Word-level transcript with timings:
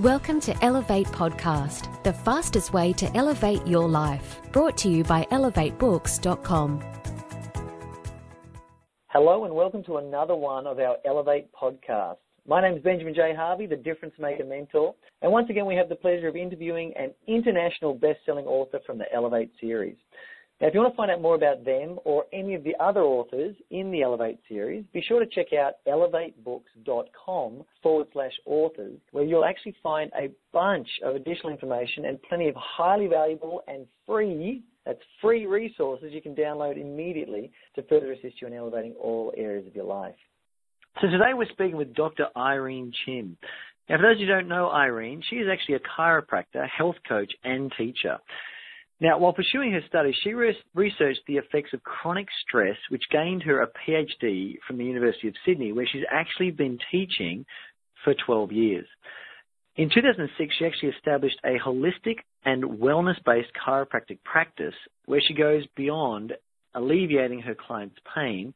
Welcome 0.00 0.40
to 0.40 0.64
Elevate 0.64 1.06
Podcast, 1.06 2.02
the 2.02 2.12
fastest 2.12 2.72
way 2.72 2.92
to 2.94 3.06
elevate 3.16 3.64
your 3.64 3.88
life. 3.88 4.40
Brought 4.50 4.76
to 4.78 4.88
you 4.88 5.04
by 5.04 5.22
elevatebooks.com. 5.30 6.82
Hello, 9.06 9.44
and 9.44 9.54
welcome 9.54 9.84
to 9.84 9.98
another 9.98 10.34
one 10.34 10.66
of 10.66 10.80
our 10.80 10.96
Elevate 11.04 11.48
podcasts. 11.52 12.16
My 12.44 12.60
name 12.60 12.76
is 12.76 12.82
Benjamin 12.82 13.14
J. 13.14 13.34
Harvey, 13.36 13.66
the 13.66 13.76
Difference 13.76 14.14
Maker 14.18 14.44
Mentor, 14.44 14.96
and 15.22 15.30
once 15.30 15.48
again 15.48 15.64
we 15.64 15.76
have 15.76 15.88
the 15.88 15.94
pleasure 15.94 16.26
of 16.26 16.34
interviewing 16.34 16.92
an 16.96 17.14
international 17.28 17.94
best-selling 17.94 18.46
author 18.46 18.80
from 18.84 18.98
the 18.98 19.04
Elevate 19.14 19.52
series. 19.60 19.96
Now, 20.64 20.68
if 20.68 20.74
you 20.74 20.80
want 20.80 20.94
to 20.94 20.96
find 20.96 21.10
out 21.10 21.20
more 21.20 21.34
about 21.34 21.62
them 21.66 21.98
or 22.06 22.24
any 22.32 22.54
of 22.54 22.64
the 22.64 22.74
other 22.80 23.02
authors 23.02 23.54
in 23.70 23.90
the 23.90 24.00
Elevate 24.00 24.38
series, 24.48 24.82
be 24.94 25.02
sure 25.02 25.20
to 25.20 25.26
check 25.26 25.52
out 25.52 25.74
elevatebooks.com 25.86 27.64
forward 27.82 28.06
slash 28.14 28.32
authors, 28.46 28.98
where 29.10 29.24
you'll 29.24 29.44
actually 29.44 29.76
find 29.82 30.10
a 30.18 30.30
bunch 30.54 30.88
of 31.04 31.16
additional 31.16 31.52
information 31.52 32.06
and 32.06 32.18
plenty 32.22 32.48
of 32.48 32.54
highly 32.56 33.08
valuable 33.08 33.62
and 33.68 33.86
free, 34.06 34.62
that's 34.86 35.02
free 35.20 35.44
resources 35.44 36.14
you 36.14 36.22
can 36.22 36.34
download 36.34 36.80
immediately 36.80 37.52
to 37.74 37.82
further 37.82 38.12
assist 38.12 38.40
you 38.40 38.46
in 38.46 38.54
elevating 38.54 38.94
all 38.94 39.34
areas 39.36 39.66
of 39.66 39.76
your 39.76 39.84
life. 39.84 40.14
So 41.02 41.08
today 41.08 41.34
we're 41.34 41.44
speaking 41.52 41.76
with 41.76 41.92
Dr. 41.92 42.28
Irene 42.34 42.90
Chin. 43.04 43.36
Now, 43.90 43.98
for 43.98 44.02
those 44.04 44.18
who 44.18 44.24
don't 44.24 44.48
know 44.48 44.70
Irene, 44.70 45.22
she 45.28 45.36
is 45.36 45.48
actually 45.52 45.74
a 45.74 45.80
chiropractor, 45.80 46.66
health 46.66 46.96
coach, 47.06 47.34
and 47.44 47.70
teacher. 47.76 48.16
Now, 49.00 49.18
while 49.18 49.32
pursuing 49.32 49.72
her 49.72 49.82
studies, 49.88 50.14
she 50.22 50.34
re- 50.34 50.56
researched 50.74 51.22
the 51.26 51.36
effects 51.36 51.72
of 51.72 51.82
chronic 51.82 52.28
stress, 52.46 52.76
which 52.90 53.02
gained 53.10 53.42
her 53.42 53.62
a 53.62 53.68
PhD 53.68 54.56
from 54.66 54.78
the 54.78 54.84
University 54.84 55.28
of 55.28 55.34
Sydney, 55.44 55.72
where 55.72 55.86
she's 55.86 56.04
actually 56.10 56.52
been 56.52 56.78
teaching 56.90 57.44
for 58.04 58.14
12 58.14 58.52
years. 58.52 58.86
In 59.76 59.90
2006, 59.92 60.54
she 60.56 60.66
actually 60.66 60.90
established 60.90 61.40
a 61.44 61.58
holistic 61.58 62.18
and 62.44 62.62
wellness-based 62.62 63.50
chiropractic 63.66 64.22
practice 64.24 64.74
where 65.06 65.20
she 65.20 65.34
goes 65.34 65.64
beyond 65.76 66.32
alleviating 66.74 67.40
her 67.40 67.54
clients' 67.54 67.96
pain 68.14 68.54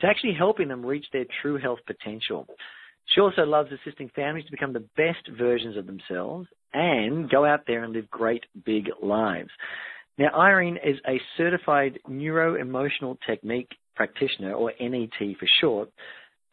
to 0.00 0.06
actually 0.06 0.34
helping 0.34 0.68
them 0.68 0.86
reach 0.86 1.06
their 1.12 1.26
true 1.42 1.58
health 1.58 1.80
potential. 1.86 2.46
She 3.06 3.20
also 3.20 3.42
loves 3.42 3.70
assisting 3.72 4.10
families 4.14 4.44
to 4.44 4.50
become 4.52 4.72
the 4.72 4.88
best 4.96 5.28
versions 5.36 5.76
of 5.76 5.86
themselves 5.86 6.48
and 6.72 7.28
go 7.28 7.44
out 7.44 7.62
there 7.66 7.82
and 7.82 7.92
live 7.92 8.10
great 8.10 8.44
big 8.64 8.88
lives. 9.02 9.50
Now, 10.18 10.30
Irene 10.34 10.78
is 10.84 10.96
a 11.08 11.20
certified 11.36 11.98
neuro 12.06 12.60
emotional 12.60 13.18
technique 13.26 13.70
practitioner, 13.96 14.54
or 14.54 14.72
NET 14.80 15.10
for 15.38 15.46
short, 15.60 15.90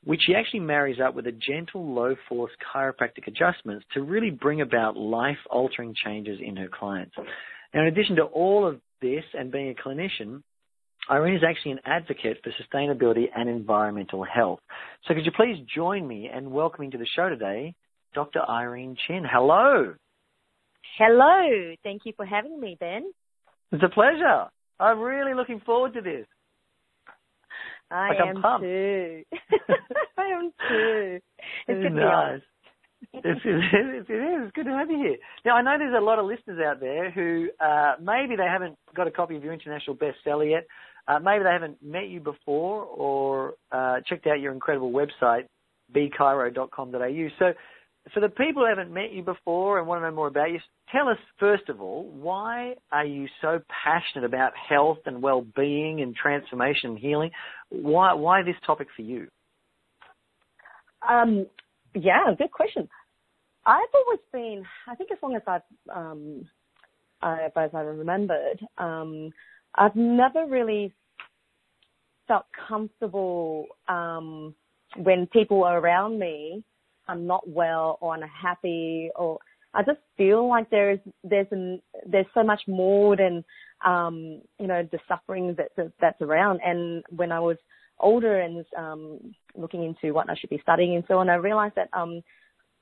which 0.03 0.22
she 0.25 0.36
actually 0.36 0.62
marries 0.62 1.00
up 1.00 1.16
with 1.16 1.28
a 1.28 1.31
gentle, 1.31 1.94
low 1.94 2.16
force 2.28 2.52
chiropractic 2.73 3.28
adjustments 3.28 3.86
to 3.94 4.02
really 4.02 4.31
bring 4.31 4.62
about 4.62 4.98
life 4.98 5.38
altering 5.50 5.94
changes 6.06 6.40
in 6.42 6.56
her 6.56 6.68
clients. 6.68 7.14
Now, 7.73 7.81
in 7.81 7.88
addition 7.88 8.16
to 8.18 8.23
all 8.23 8.66
of 8.68 8.80
this 9.02 9.23
and 9.34 9.52
being 9.52 9.70
a 9.70 9.88
clinician, 9.88 10.42
Irene 11.09 11.36
is 11.36 11.44
actually 11.47 11.72
an 11.72 11.80
advocate 11.86 12.44
for 12.44 12.52
sustainability 12.61 13.25
and 13.36 13.50
environmental 13.50 14.23
health. 14.23 14.59
So 15.08 15.13
could 15.13 15.25
you 15.25 15.31
please 15.31 15.58
join 15.73 16.05
me 16.05 16.30
in 16.36 16.52
welcoming 16.52 16.91
to 16.91 16.97
the 16.97 17.08
show 17.16 17.30
today, 17.30 17.75
Dr. 18.13 18.41
Irene 18.47 18.97
Chin. 19.08 19.23
Hello. 19.30 19.94
Hello. 20.97 21.75
Thank 21.83 22.02
you 22.05 22.13
for 22.16 22.25
having 22.25 22.59
me, 22.59 22.75
Ben. 22.80 23.11
It's 23.72 23.83
a 23.83 23.89
pleasure. 23.89 24.45
I'm 24.80 25.00
really 25.00 25.33
looking 25.33 25.61
forward 25.66 25.94
to 25.94 26.02
this. 26.02 26.25
I 27.89 28.09
like 28.09 28.17
am 28.19 28.61
too. 28.61 29.23
I 30.17 30.25
am 30.25 30.52
too. 30.67 31.19
It's 31.67 31.83
good 31.83 31.94
nice. 31.94 32.41
it's, 33.13 33.39
it's, 33.45 34.09
it 34.09 34.13
is. 34.13 34.41
It's 34.44 34.52
good 34.55 34.66
to 34.66 34.72
have 34.72 34.91
you 34.91 34.97
here. 34.97 35.17
Now, 35.45 35.55
I 35.55 35.61
know 35.61 35.78
there's 35.78 35.95
a 35.97 36.03
lot 36.03 36.19
of 36.19 36.25
listeners 36.25 36.59
out 36.66 36.81
there 36.81 37.11
who 37.11 37.50
uh, 37.61 37.94
maybe 38.02 38.35
they 38.35 38.44
haven't 38.44 38.78
got 38.95 39.08
a 39.08 39.11
copy 39.11 39.38
of 39.38 39.44
your 39.44 39.53
international 39.53 39.95
bestseller 39.95 40.50
yet. 40.50 40.67
Uh, 41.07 41.19
maybe 41.19 41.44
they 41.44 41.51
haven't 41.51 41.78
met 41.81 42.09
you 42.09 42.19
before 42.19 42.84
or 42.84 43.53
uh, 43.72 43.97
checked 44.07 44.28
out 44.28 44.40
your 44.40 44.53
incredible 44.53 44.91
website, 44.91 45.45
bechiro.com.au. 45.95 47.28
So 47.40 47.53
for 48.13 48.19
the 48.19 48.29
people 48.29 48.63
who 48.63 48.69
haven't 48.69 48.94
met 48.94 49.12
you 49.12 49.23
before 49.23 49.79
and 49.79 49.88
want 49.88 50.01
to 50.01 50.09
know 50.09 50.16
more 50.16 50.28
about 50.28 50.51
you, 50.51 50.59
tell 50.91 51.07
us 51.07 51.18
first 51.40 51.69
of 51.69 51.81
all, 51.81 52.03
why 52.09 52.75
are 52.91 53.06
you 53.06 53.28
so 53.41 53.59
passionate 53.84 54.25
about 54.25 54.51
health 54.56 55.00
and 55.06 55.22
well-being 55.22 56.01
and 56.01 56.16
transformation 56.16 56.91
and 56.91 57.00
healing? 57.00 57.31
Why 57.69 58.13
why 58.13 58.44
this 58.44 58.56
topic 58.66 58.88
for 58.95 59.01
you? 59.01 59.28
Um, 61.07 61.45
yeah, 61.94 62.34
good 62.38 62.51
question. 62.51 62.89
I've 63.66 63.94
always 63.94 64.19
been, 64.31 64.63
I 64.88 64.95
think 64.95 65.12
as 65.12 65.18
long 65.22 65.35
as 65.35 65.41
I've, 65.45 65.62
um, 65.94 66.45
I, 67.22 67.50
as 67.56 67.72
I 67.74 67.79
remembered, 67.81 68.62
um, 68.78 69.31
I've 69.77 69.95
never 69.95 70.45
really 70.47 70.93
felt 72.27 72.45
comfortable 72.67 73.67
um, 73.88 74.53
when 74.97 75.27
people 75.27 75.63
are 75.63 75.79
around 75.79 76.19
me 76.19 76.63
I'm 77.07 77.25
not 77.25 77.47
well 77.47 77.97
or 78.01 78.15
unhappy 78.15 79.09
or 79.15 79.39
I 79.73 79.83
just 79.83 79.99
feel 80.15 80.47
like 80.47 80.69
there's 80.69 80.99
there's 81.23 81.47
an, 81.51 81.81
there's 82.05 82.25
so 82.33 82.43
much 82.43 82.61
more 82.67 83.15
than 83.15 83.43
um, 83.85 84.41
you 84.59 84.67
know 84.67 84.88
the 84.91 84.99
suffering 85.07 85.55
that 85.57 85.91
that's 85.99 86.21
around. 86.21 86.59
And 86.65 87.03
when 87.09 87.31
I 87.31 87.39
was 87.39 87.57
older 87.99 88.41
and 88.41 88.65
um, 88.77 89.35
looking 89.55 89.83
into 89.83 90.13
what 90.13 90.29
I 90.29 90.35
should 90.35 90.49
be 90.49 90.59
studying 90.61 90.95
and 90.95 91.03
so 91.07 91.19
on, 91.19 91.29
I 91.29 91.35
realized 91.35 91.75
that 91.75 91.89
um, 91.94 92.21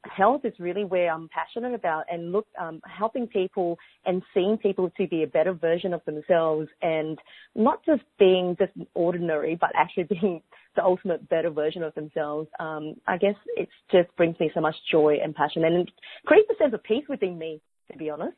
health 0.06 0.42
is 0.44 0.54
really 0.60 0.84
where 0.84 1.12
I'm 1.12 1.30
passionate 1.30 1.74
about 1.74 2.06
and 2.12 2.32
look, 2.32 2.48
um, 2.60 2.82
helping 2.86 3.28
people 3.28 3.78
and 4.06 4.22
seeing 4.34 4.58
people 4.58 4.92
to 4.98 5.08
be 5.08 5.24
a 5.24 5.28
better 5.28 5.54
version 5.54 5.94
of 5.94 6.02
themselves 6.06 6.68
and 6.82 7.18
not 7.56 7.84
just 7.86 8.04
being 8.20 8.56
just 8.60 8.72
ordinary, 8.94 9.58
but 9.60 9.72
actually 9.76 10.04
being 10.22 10.42
the 10.76 10.84
ultimate 10.84 11.28
better 11.30 11.50
version 11.50 11.84
of 11.84 11.94
themselves. 11.96 12.48
Um, 12.60 12.96
I 13.08 13.18
guess 13.18 13.36
it 13.56 13.70
just 13.92 14.16
brings 14.18 14.40
me 14.40 14.52
so 14.54 14.62
much 14.62 14.76
joy 14.92 15.18
and 15.24 15.34
passion 15.34 15.64
and 15.64 15.90
creates 16.26 16.50
a 16.52 16.64
sense 16.64 16.74
of 16.74 16.84
peace 16.84 17.06
within 17.10 17.38
me, 17.38 17.62
to 17.92 17.98
be 17.98 18.10
honest. 18.10 18.38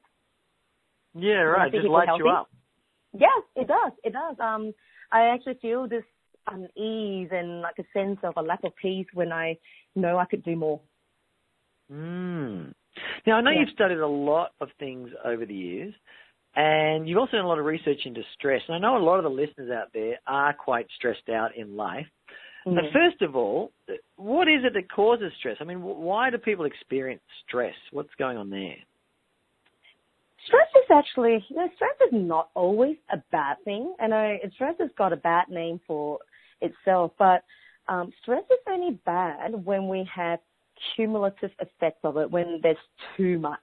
Yeah, 1.15 1.41
right. 1.41 1.71
Just 1.71 1.87
lights 1.87 2.11
you 2.17 2.29
up. 2.29 2.49
Yes, 3.13 3.43
it 3.55 3.67
does. 3.67 3.91
It 4.03 4.13
does. 4.13 4.35
Um, 4.39 4.73
I 5.11 5.27
actually 5.33 5.57
feel 5.61 5.87
this 5.87 6.03
unease 6.49 7.29
and 7.31 7.61
like 7.61 7.75
a 7.79 7.83
sense 7.93 8.19
of 8.23 8.33
a 8.37 8.41
lack 8.41 8.63
of 8.63 8.75
peace 8.75 9.07
when 9.13 9.31
I 9.31 9.57
know 9.95 10.17
I 10.17 10.25
could 10.25 10.43
do 10.43 10.55
more. 10.55 10.79
Mm. 11.91 12.73
Now, 13.25 13.37
I 13.37 13.41
know 13.41 13.51
yeah. 13.51 13.61
you've 13.61 13.69
studied 13.69 13.99
a 13.99 14.07
lot 14.07 14.51
of 14.59 14.69
things 14.79 15.09
over 15.23 15.45
the 15.45 15.53
years, 15.53 15.93
and 16.55 17.07
you've 17.07 17.17
also 17.17 17.33
done 17.33 17.45
a 17.45 17.47
lot 17.47 17.59
of 17.59 17.65
research 17.65 17.99
into 18.05 18.21
stress. 18.37 18.61
And 18.67 18.75
I 18.75 18.79
know 18.79 18.97
a 18.97 19.03
lot 19.03 19.17
of 19.17 19.23
the 19.23 19.29
listeners 19.29 19.71
out 19.71 19.89
there 19.93 20.19
are 20.25 20.53
quite 20.53 20.87
stressed 20.95 21.29
out 21.29 21.55
in 21.55 21.75
life. 21.75 22.07
Mm-hmm. 22.65 22.75
But 22.75 22.85
first 22.91 23.21
of 23.21 23.35
all, 23.35 23.71
what 24.15 24.47
is 24.47 24.61
it 24.63 24.73
that 24.73 24.91
causes 24.91 25.31
stress? 25.39 25.57
I 25.61 25.63
mean, 25.63 25.81
why 25.81 26.29
do 26.29 26.37
people 26.37 26.65
experience 26.65 27.21
stress? 27.47 27.75
What's 27.91 28.13
going 28.17 28.37
on 28.37 28.49
there? 28.49 28.75
Stress 30.47 30.67
is 30.75 30.91
actually, 30.91 31.45
you 31.49 31.57
know, 31.57 31.67
stress 31.75 31.95
is 32.07 32.13
not 32.13 32.49
always 32.55 32.95
a 33.11 33.17
bad 33.31 33.57
thing. 33.65 33.93
And 33.99 34.13
I, 34.13 34.39
stress 34.55 34.75
has 34.79 34.89
got 34.97 35.13
a 35.13 35.17
bad 35.17 35.49
name 35.49 35.79
for 35.85 36.19
itself, 36.61 37.11
but 37.19 37.43
um, 37.87 38.11
stress 38.21 38.43
is 38.49 38.59
only 38.69 38.99
bad 39.05 39.65
when 39.65 39.87
we 39.87 40.09
have 40.13 40.39
cumulative 40.95 41.51
effects 41.59 41.99
of 42.03 42.17
it 42.17 42.29
when 42.29 42.59
there's 42.63 42.77
too 43.15 43.39
much. 43.39 43.59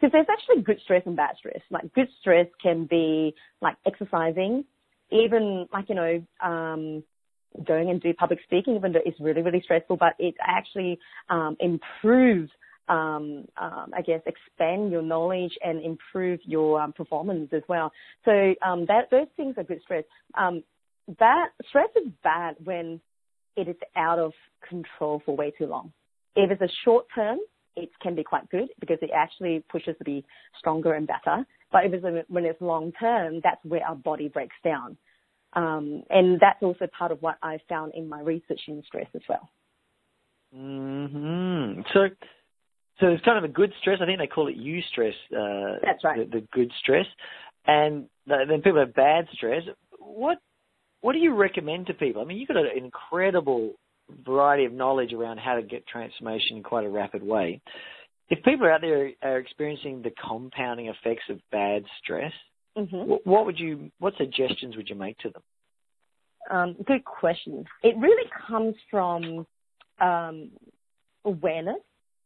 Because 0.00 0.12
there's 0.12 0.26
actually 0.30 0.62
good 0.62 0.80
stress 0.82 1.02
and 1.06 1.16
bad 1.16 1.36
stress. 1.38 1.60
Like 1.70 1.92
good 1.94 2.08
stress 2.20 2.46
can 2.62 2.86
be 2.86 3.34
like 3.62 3.76
exercising, 3.86 4.64
even 5.10 5.66
like, 5.72 5.88
you 5.88 5.94
know, 5.94 6.22
um, 6.42 7.04
going 7.66 7.90
and 7.90 8.00
do 8.00 8.12
public 8.14 8.40
speaking, 8.44 8.74
even 8.74 8.92
though 8.92 9.00
it's 9.04 9.20
really, 9.20 9.42
really 9.42 9.60
stressful, 9.62 9.96
but 9.96 10.14
it 10.18 10.34
actually 10.40 10.98
um, 11.30 11.56
improves, 11.60 12.50
um, 12.88 13.46
um, 13.56 13.92
I 13.96 14.02
guess, 14.04 14.20
expand 14.26 14.90
your 14.90 15.02
knowledge 15.02 15.52
and 15.64 15.80
improve 15.80 16.40
your 16.44 16.80
um, 16.80 16.92
performance 16.92 17.50
as 17.52 17.62
well. 17.68 17.92
So 18.24 18.54
um, 18.66 18.86
that 18.86 19.10
those 19.10 19.28
things 19.36 19.54
are 19.56 19.64
good 19.64 19.80
stress. 19.82 20.04
Um, 20.36 20.64
that 21.18 21.50
stress 21.68 21.88
is 21.96 22.10
bad 22.22 22.56
when 22.64 23.00
it 23.56 23.68
is 23.68 23.76
out 23.96 24.18
of 24.18 24.32
control 24.68 25.22
for 25.24 25.36
way 25.36 25.52
too 25.56 25.66
long. 25.66 25.92
If 26.36 26.50
it's 26.50 26.62
a 26.62 26.74
short 26.84 27.06
term, 27.14 27.38
it 27.76 27.90
can 28.00 28.14
be 28.14 28.24
quite 28.24 28.48
good 28.50 28.68
because 28.80 28.98
it 29.02 29.10
actually 29.14 29.64
pushes 29.70 29.96
to 29.98 30.04
be 30.04 30.24
stronger 30.58 30.94
and 30.94 31.06
better. 31.06 31.44
But 31.72 31.86
if 31.86 31.92
it's 31.92 32.04
a, 32.04 32.24
when 32.28 32.44
it's 32.44 32.60
long 32.60 32.92
term, 33.00 33.40
that's 33.42 33.64
where 33.64 33.84
our 33.84 33.96
body 33.96 34.28
breaks 34.28 34.56
down. 34.62 34.96
Um, 35.54 36.02
and 36.10 36.40
that's 36.40 36.62
also 36.62 36.86
part 36.96 37.12
of 37.12 37.22
what 37.22 37.36
I 37.42 37.58
found 37.68 37.94
in 37.94 38.08
my 38.08 38.20
research 38.20 38.60
in 38.68 38.82
stress 38.86 39.06
as 39.14 39.22
well. 39.28 39.48
Hmm. 40.54 41.80
So, 41.92 42.08
so 43.00 43.06
it's 43.08 43.24
kind 43.24 43.38
of 43.38 43.44
a 43.44 43.52
good 43.52 43.72
stress. 43.80 43.98
I 44.00 44.06
think 44.06 44.18
they 44.18 44.26
call 44.26 44.48
it 44.48 44.56
eustress. 44.56 45.14
Uh, 45.32 45.78
that's 45.82 46.04
right. 46.04 46.30
The, 46.30 46.40
the 46.40 46.46
good 46.52 46.70
stress, 46.80 47.06
and 47.66 48.06
the, 48.26 48.44
then 48.48 48.62
people 48.62 48.80
have 48.80 48.94
bad 48.94 49.26
stress. 49.32 49.62
What 49.98 50.38
What 51.00 51.12
do 51.12 51.18
you 51.18 51.34
recommend 51.34 51.88
to 51.88 51.94
people? 51.94 52.22
I 52.22 52.24
mean, 52.24 52.38
you've 52.38 52.48
got 52.48 52.56
an 52.56 52.70
incredible 52.76 53.74
variety 54.24 54.64
of 54.64 54.72
knowledge 54.72 55.12
around 55.12 55.38
how 55.38 55.54
to 55.54 55.62
get 55.62 55.86
transformation 55.86 56.56
in 56.56 56.62
quite 56.62 56.84
a 56.84 56.90
rapid 56.90 57.22
way. 57.22 57.60
if 58.30 58.42
people 58.44 58.66
out 58.66 58.80
there 58.80 59.10
are 59.22 59.38
experiencing 59.38 60.02
the 60.02 60.10
compounding 60.10 60.86
effects 60.86 61.24
of 61.30 61.38
bad 61.50 61.84
stress, 62.02 62.32
Mm-hmm. 62.76 63.12
what, 63.24 63.46
would 63.46 63.58
you, 63.58 63.90
what 64.00 64.14
suggestions 64.18 64.76
would 64.76 64.88
you 64.88 64.96
make 64.96 65.16
to 65.18 65.30
them? 65.30 65.42
Um, 66.50 66.76
good 66.84 67.04
question. 67.04 67.64
It 67.82 67.96
really 67.96 68.28
comes 68.48 68.74
from 68.90 69.46
um, 70.00 70.50
awareness. 71.24 71.80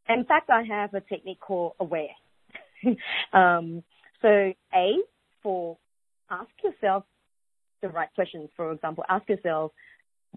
In 0.07 0.25
fact, 0.25 0.49
I 0.49 0.63
have 0.63 0.93
a 0.95 1.01
technique 1.01 1.39
called 1.39 1.73
aware. 1.79 2.07
um, 3.33 3.83
so, 4.21 4.51
A, 4.73 4.93
for 5.43 5.77
ask 6.31 6.49
yourself 6.63 7.03
the 7.81 7.89
right 7.89 8.09
questions. 8.15 8.49
For 8.55 8.71
example, 8.71 9.03
ask 9.07 9.29
yourself, 9.29 9.71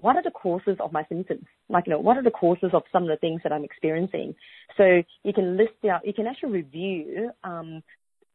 what 0.00 0.17
are 0.17 0.23
the 0.23 0.31
causes 0.31 0.77
of 0.81 0.93
my 0.93 1.05
symptoms? 1.09 1.44
Like, 1.69 1.87
you 1.87 1.93
know, 1.93 1.99
what 1.99 2.17
are 2.17 2.23
the 2.23 2.31
causes 2.31 2.71
of 2.73 2.83
some 2.93 3.05
of 3.05 3.09
the 3.09 3.17
things 3.17 3.41
that 3.43 3.53
I'm 3.53 3.65
experiencing? 3.65 4.35
So 4.77 5.03
you 5.23 5.33
can 5.33 5.56
list 5.56 5.85
out, 5.91 6.06
you 6.06 6.12
can 6.12 6.27
actually 6.27 6.53
review, 6.53 7.31
um, 7.44 7.83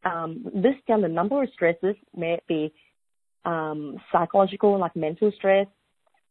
um, 0.04 0.44
list 0.54 0.86
down 0.86 1.02
the 1.02 1.08
number 1.08 1.42
of 1.42 1.50
stresses, 1.52 1.96
may 2.16 2.34
it 2.34 2.44
be 2.46 2.72
um, 3.44 3.98
psychological, 4.12 4.78
like 4.78 4.94
mental 4.94 5.32
stress, 5.36 5.66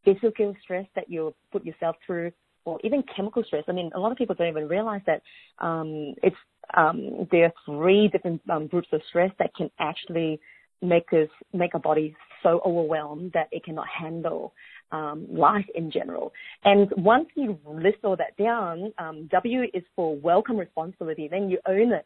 physical 0.05 0.55
stress 0.63 0.85
that 0.95 1.09
you 1.09 1.33
put 1.51 1.65
yourself 1.65 1.95
through, 2.05 2.31
or 2.65 2.79
even 2.83 3.03
chemical 3.15 3.43
stress. 3.43 3.63
I 3.67 3.71
mean, 3.71 3.91
a 3.95 3.99
lot 3.99 4.11
of 4.11 4.17
people 4.17 4.35
don't 4.35 4.49
even 4.49 4.67
realize 4.67 5.01
that 5.05 5.21
um, 5.59 6.15
it's 6.23 6.35
um, 6.75 7.27
there 7.31 7.45
are 7.45 7.53
three 7.65 8.09
different 8.09 8.41
um, 8.49 8.67
groups 8.67 8.89
of 8.91 9.01
stress 9.07 9.31
that 9.39 9.55
can 9.55 9.69
actually 9.79 10.39
make 10.81 11.11
us 11.13 11.29
make 11.53 11.73
our 11.73 11.81
body 11.81 12.15
so 12.43 12.61
overwhelmed 12.65 13.31
that 13.33 13.47
it 13.51 13.63
cannot 13.63 13.87
handle 13.87 14.53
um, 14.91 15.25
life 15.29 15.65
in 15.75 15.91
general. 15.91 16.31
And 16.63 16.91
once 16.97 17.27
you 17.35 17.59
list 17.65 17.97
all 18.03 18.15
that 18.15 18.37
down, 18.37 18.93
um, 18.97 19.27
W 19.31 19.63
is 19.73 19.83
for 19.95 20.15
welcome 20.15 20.57
responsibility. 20.57 21.27
Then 21.27 21.49
you 21.49 21.59
own 21.67 21.93
it. 21.93 22.05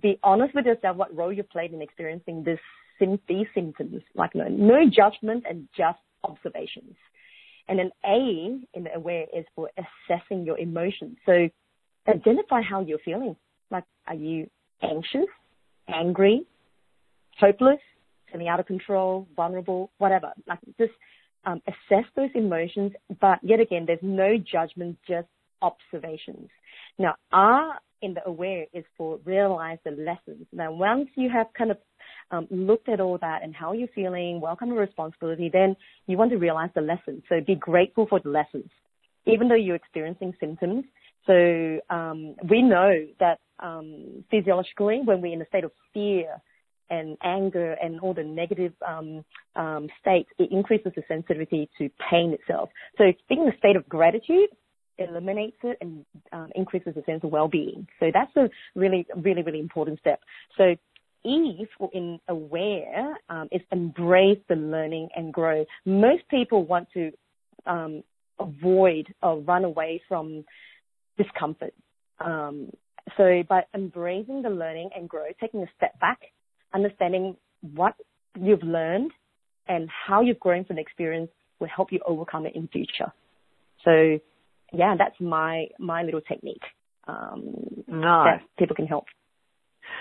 Be 0.00 0.18
honest 0.22 0.54
with 0.54 0.66
yourself 0.66 0.96
what 0.96 1.14
role 1.14 1.32
you 1.32 1.42
played 1.42 1.72
in 1.72 1.82
experiencing 1.82 2.42
this 2.44 2.58
these 3.28 3.46
symptoms. 3.54 4.02
Like 4.14 4.34
no, 4.34 4.48
no 4.48 4.88
judgment 4.88 5.44
and 5.48 5.68
just 5.76 5.98
observations. 6.22 6.94
And 7.68 7.78
then 7.78 7.90
A 8.04 8.58
in 8.74 8.84
the 8.84 8.94
aware 8.94 9.26
is 9.34 9.44
for 9.54 9.70
assessing 9.76 10.44
your 10.44 10.58
emotions. 10.58 11.16
So 11.26 11.48
identify 12.08 12.60
how 12.62 12.80
you're 12.80 12.98
feeling. 12.98 13.36
Like, 13.70 13.84
are 14.06 14.14
you 14.14 14.48
anxious, 14.82 15.28
angry, 15.88 16.44
hopeless, 17.38 17.80
feeling 18.30 18.48
out 18.48 18.60
of 18.60 18.66
control, 18.66 19.26
vulnerable, 19.36 19.90
whatever? 19.98 20.32
Like, 20.46 20.58
just 20.78 20.92
um, 21.44 21.60
assess 21.66 22.04
those 22.16 22.30
emotions. 22.34 22.92
But 23.20 23.38
yet 23.42 23.60
again, 23.60 23.84
there's 23.86 23.98
no 24.02 24.36
judgment, 24.38 24.98
just 25.06 25.28
observations. 25.62 26.48
Now, 26.98 27.14
R 27.32 27.78
in 28.02 28.14
the 28.14 28.26
aware 28.26 28.66
is 28.72 28.84
for 28.96 29.18
realize 29.24 29.78
the 29.84 29.92
lessons. 29.92 30.46
Now, 30.52 30.72
once 30.72 31.08
you 31.16 31.30
have 31.30 31.46
kind 31.56 31.70
of 31.70 31.78
um, 32.30 32.46
looked 32.50 32.88
at 32.88 33.00
all 33.00 33.18
that 33.18 33.42
and 33.42 33.54
how 33.54 33.72
you're 33.72 33.88
feeling, 33.94 34.40
welcome 34.40 34.68
to 34.68 34.74
responsibility, 34.74 35.48
then 35.52 35.74
you 36.06 36.18
want 36.18 36.30
to 36.30 36.36
realize 36.36 36.70
the 36.74 36.82
lessons. 36.82 37.22
So 37.28 37.40
be 37.40 37.54
grateful 37.54 38.06
for 38.06 38.20
the 38.20 38.28
lessons, 38.28 38.68
even 39.26 39.48
though 39.48 39.54
you're 39.54 39.76
experiencing 39.76 40.34
symptoms. 40.38 40.84
So 41.26 41.80
um, 41.88 42.36
we 42.48 42.60
know 42.60 43.06
that 43.20 43.40
um, 43.60 44.24
physiologically, 44.30 45.00
when 45.04 45.22
we're 45.22 45.32
in 45.32 45.40
a 45.40 45.46
state 45.46 45.64
of 45.64 45.72
fear 45.94 46.42
and 46.90 47.16
anger 47.22 47.72
and 47.82 48.00
all 48.00 48.14
the 48.14 48.24
negative 48.24 48.72
um, 48.86 49.24
um, 49.56 49.88
states, 50.00 50.28
it 50.38 50.50
increases 50.52 50.92
the 50.94 51.02
sensitivity 51.08 51.68
to 51.78 51.90
pain 52.10 52.32
itself. 52.32 52.70
So 52.98 53.04
being 53.28 53.42
in 53.42 53.48
a 53.48 53.58
state 53.58 53.76
of 53.76 53.88
gratitude 53.88 54.50
eliminates 54.98 55.56
it 55.64 55.78
and 55.80 56.04
um, 56.32 56.50
increases 56.54 56.94
the 56.94 57.02
sense 57.04 57.24
of 57.24 57.30
well-being. 57.30 57.88
So 58.00 58.10
that's 58.12 58.34
a 58.36 58.50
really, 58.78 59.06
really, 59.16 59.42
really 59.42 59.60
important 59.60 59.98
step. 59.98 60.20
So 60.56 60.76
E 61.24 61.66
for 61.78 61.90
in 61.92 62.20
aware 62.28 63.16
um, 63.30 63.48
is 63.50 63.62
embrace 63.72 64.38
the 64.48 64.56
learning 64.56 65.08
and 65.16 65.32
grow. 65.32 65.64
Most 65.86 66.28
people 66.28 66.64
want 66.64 66.88
to 66.92 67.12
um, 67.66 68.04
avoid 68.38 69.12
or 69.22 69.40
run 69.40 69.64
away 69.64 70.02
from 70.06 70.44
discomfort. 71.16 71.72
Um, 72.20 72.70
so 73.16 73.42
by 73.48 73.64
embracing 73.74 74.42
the 74.42 74.50
learning 74.50 74.90
and 74.96 75.08
grow, 75.08 75.26
taking 75.40 75.62
a 75.62 75.66
step 75.76 75.98
back, 75.98 76.20
understanding 76.74 77.36
what 77.74 77.94
you've 78.38 78.62
learned 78.62 79.12
and 79.68 79.88
how 80.06 80.20
you've 80.20 80.40
grown 80.40 80.64
from 80.64 80.76
the 80.76 80.82
experience 80.82 81.30
will 81.60 81.68
help 81.74 81.92
you 81.92 82.00
overcome 82.06 82.46
it 82.46 82.54
in 82.54 82.68
future. 82.68 83.12
So 83.84 84.18
yeah, 84.72 84.94
that's 84.98 85.18
my 85.20 85.66
my 85.78 86.02
little 86.02 86.20
technique 86.20 86.62
um, 87.06 87.84
nice. 87.86 88.40
that 88.40 88.42
people 88.58 88.76
can 88.76 88.86
help. 88.86 89.04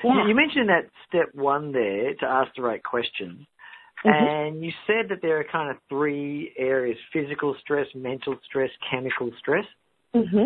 Yeah. 0.04 0.28
You 0.28 0.36
mentioned 0.36 0.70
that 0.70 0.90
step 1.08 1.34
one 1.34 1.72
there 1.72 2.14
to 2.16 2.26
ask 2.26 2.52
the 2.56 2.62
right 2.62 2.84
questions. 2.84 3.46
Mm-hmm. 4.06 4.10
And 4.10 4.66
you 4.66 4.72
said 4.86 5.10
that 5.10 5.20
there 5.22 5.40
are 5.40 5.46
kind 5.50 5.70
of 5.70 5.78
three 5.88 6.54
areas 6.58 6.98
physical 7.14 7.56
stress, 7.62 7.88
mental 7.96 8.36
stress, 8.46 8.70
chemical 8.92 9.32
stress. 9.40 9.66
Mm-hmm. 10.14 10.46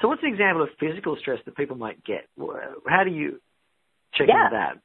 So, 0.00 0.08
what's 0.08 0.22
an 0.22 0.32
example 0.32 0.62
of 0.62 0.70
physical 0.80 1.16
stress 1.20 1.38
that 1.44 1.56
people 1.56 1.76
might 1.76 2.02
get? 2.04 2.26
How 2.38 3.04
do 3.04 3.10
you 3.10 3.40
check 4.14 4.28
yeah. 4.28 4.46
into 4.46 4.56
that? 4.56 4.78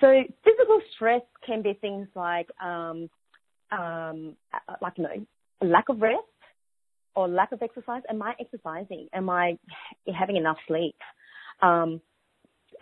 So, 0.00 0.22
physical 0.44 0.80
stress 0.94 1.22
can 1.44 1.62
be 1.62 1.74
things 1.74 2.08
like, 2.14 2.48
um, 2.62 3.10
um, 3.70 4.36
like 4.80 4.94
you 4.96 5.04
know, 5.04 5.26
lack 5.62 5.88
of 5.88 6.00
rest 6.00 6.24
or 7.14 7.28
lack 7.28 7.52
of 7.52 7.62
exercise. 7.62 8.02
Am 8.08 8.22
I 8.22 8.34
exercising? 8.40 9.08
Am 9.12 9.28
I 9.28 9.58
having 10.18 10.36
enough 10.36 10.56
sleep? 10.66 10.96
Um, 11.62 12.00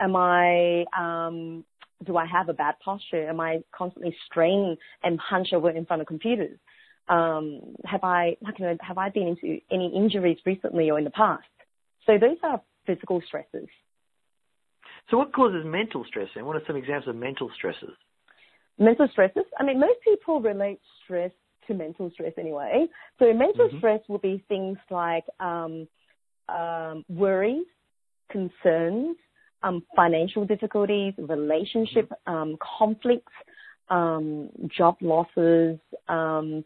am 0.00 0.14
I 0.16 0.84
um, 0.96 1.64
do 2.04 2.16
I 2.16 2.26
have 2.26 2.48
a 2.48 2.54
bad 2.54 2.74
posture? 2.84 3.28
Am 3.28 3.40
I 3.40 3.60
constantly 3.72 4.16
strained 4.26 4.78
and 5.02 5.18
hunched 5.18 5.52
over 5.52 5.70
in 5.70 5.86
front 5.86 6.02
of 6.02 6.08
computers? 6.08 6.58
Um, 7.08 7.74
have 7.84 8.04
I 8.04 8.36
like 8.42 8.58
you 8.58 8.66
know, 8.66 8.76
have 8.80 8.98
I 8.98 9.08
been 9.10 9.28
into 9.28 9.58
any 9.70 9.92
injuries 9.94 10.38
recently 10.44 10.90
or 10.90 10.98
in 10.98 11.04
the 11.04 11.10
past? 11.10 11.44
So 12.06 12.18
those 12.18 12.36
are 12.42 12.60
physical 12.86 13.20
stresses. 13.26 13.68
So 15.10 15.18
what 15.18 15.32
causes 15.32 15.62
mental 15.64 16.04
stress 16.06 16.28
and 16.36 16.46
what 16.46 16.56
are 16.56 16.62
some 16.66 16.76
examples 16.76 17.08
of 17.08 17.16
mental 17.16 17.50
stresses? 17.56 17.94
Mental 18.78 19.08
stresses? 19.10 19.44
I 19.58 19.64
mean 19.64 19.80
most 19.80 20.00
people 20.04 20.40
relate 20.40 20.80
stress 21.04 21.30
to 21.66 21.74
mental 21.74 22.10
stress 22.10 22.32
anyway. 22.38 22.86
So 23.18 23.32
mental 23.32 23.68
mm-hmm. 23.68 23.78
stress 23.78 24.00
will 24.08 24.18
be 24.18 24.44
things 24.48 24.78
like 24.90 25.24
um, 25.40 25.86
um, 26.48 27.04
worries, 27.08 27.66
concerns, 28.30 29.16
um, 29.62 29.82
financial 29.96 30.44
difficulties, 30.44 31.14
relationship 31.18 32.10
um, 32.26 32.56
conflicts, 32.78 33.32
um, 33.90 34.50
job 34.76 34.96
losses, 35.00 35.78
um, 36.08 36.64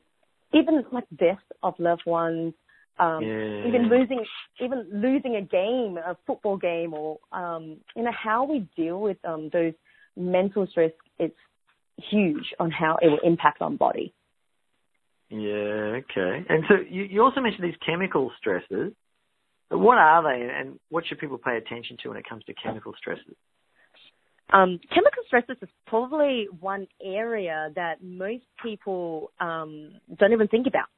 even 0.52 0.84
like 0.92 1.04
death 1.18 1.38
of 1.62 1.74
loved 1.78 2.02
ones, 2.04 2.54
um, 3.02 3.22
yeah. 3.24 3.66
even 3.66 3.88
losing, 3.88 4.24
even 4.60 4.86
losing 4.92 5.36
a 5.36 5.42
game, 5.42 5.98
a 5.98 6.16
football 6.26 6.56
game, 6.56 6.94
or 6.94 7.18
um, 7.32 7.78
you 7.96 8.02
know 8.02 8.12
how 8.12 8.44
we 8.44 8.66
deal 8.76 9.00
with 9.00 9.16
um, 9.24 9.50
those 9.52 9.74
mental 10.16 10.66
stress. 10.70 10.92
It's 11.18 11.36
huge 12.10 12.54
on 12.58 12.70
how 12.70 12.98
it 13.02 13.08
will 13.08 13.20
impact 13.24 13.60
on 13.60 13.76
body. 13.76 14.12
Yeah. 15.30 16.00
Okay. 16.02 16.44
And 16.48 16.64
so 16.68 16.74
you, 16.88 17.04
you 17.04 17.22
also 17.22 17.40
mentioned 17.40 17.64
these 17.64 17.78
chemical 17.84 18.30
stresses. 18.38 18.92
What 19.70 19.96
are 19.96 20.22
they, 20.22 20.48
and 20.54 20.78
what 20.90 21.06
should 21.06 21.18
people 21.18 21.38
pay 21.38 21.56
attention 21.56 21.96
to 22.02 22.10
when 22.10 22.18
it 22.18 22.28
comes 22.28 22.44
to 22.44 22.52
chemical 22.54 22.92
stresses? 22.98 23.34
Um, 24.52 24.78
chemical 24.92 25.22
stresses 25.26 25.56
is 25.62 25.68
probably 25.86 26.46
one 26.60 26.86
area 27.02 27.70
that 27.74 28.02
most 28.02 28.44
people 28.62 29.30
um, 29.40 29.94
don't 30.18 30.34
even 30.34 30.48
think 30.48 30.66
about. 30.66 30.88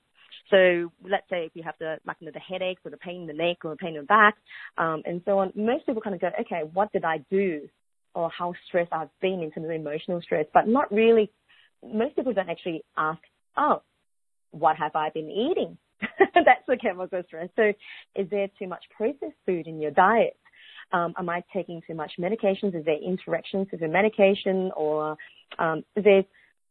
So 0.50 0.92
let's 1.08 1.28
say 1.30 1.46
if 1.46 1.52
you 1.54 1.62
have 1.62 1.74
the 1.78 1.98
like 2.06 2.16
you 2.20 2.26
know, 2.26 2.32
the 2.32 2.40
headaches 2.40 2.82
or 2.84 2.90
the 2.90 2.96
pain 2.96 3.22
in 3.22 3.26
the 3.26 3.32
neck 3.32 3.58
or 3.64 3.70
the 3.70 3.76
pain 3.76 3.94
in 3.94 4.02
the 4.02 4.06
back, 4.06 4.34
um, 4.78 5.02
and 5.04 5.22
so 5.24 5.38
on, 5.38 5.52
most 5.54 5.86
people 5.86 6.02
kind 6.02 6.14
of 6.14 6.20
go, 6.20 6.30
okay, 6.40 6.62
what 6.72 6.92
did 6.92 7.04
I 7.04 7.18
do, 7.30 7.68
or 8.14 8.30
how 8.30 8.54
stressed 8.68 8.92
I've 8.92 9.08
been 9.20 9.40
in 9.42 9.50
terms 9.50 9.66
of 9.66 9.70
emotional 9.70 10.20
stress, 10.22 10.46
but 10.52 10.68
not 10.68 10.92
really. 10.92 11.30
Most 11.82 12.16
people 12.16 12.32
don't 12.32 12.48
actually 12.48 12.82
ask, 12.96 13.20
oh, 13.56 13.82
what 14.52 14.76
have 14.76 14.96
I 14.96 15.10
been 15.10 15.30
eating? 15.30 15.76
That's 16.34 16.66
the 16.66 16.76
chemical 16.76 17.22
stress. 17.26 17.48
So 17.56 17.72
is 18.14 18.28
there 18.30 18.48
too 18.58 18.68
much 18.68 18.84
processed 18.96 19.36
food 19.44 19.66
in 19.66 19.80
your 19.80 19.90
diet? 19.90 20.36
Um, 20.92 21.14
am 21.18 21.28
I 21.28 21.42
taking 21.52 21.82
too 21.86 21.94
much 21.94 22.12
medications? 22.18 22.74
Is 22.74 22.84
there 22.84 22.96
interactions 22.96 23.68
with 23.70 23.80
the 23.80 23.88
medication 23.88 24.70
or 24.76 25.16
um, 25.58 25.84
is 25.96 26.04
there 26.04 26.24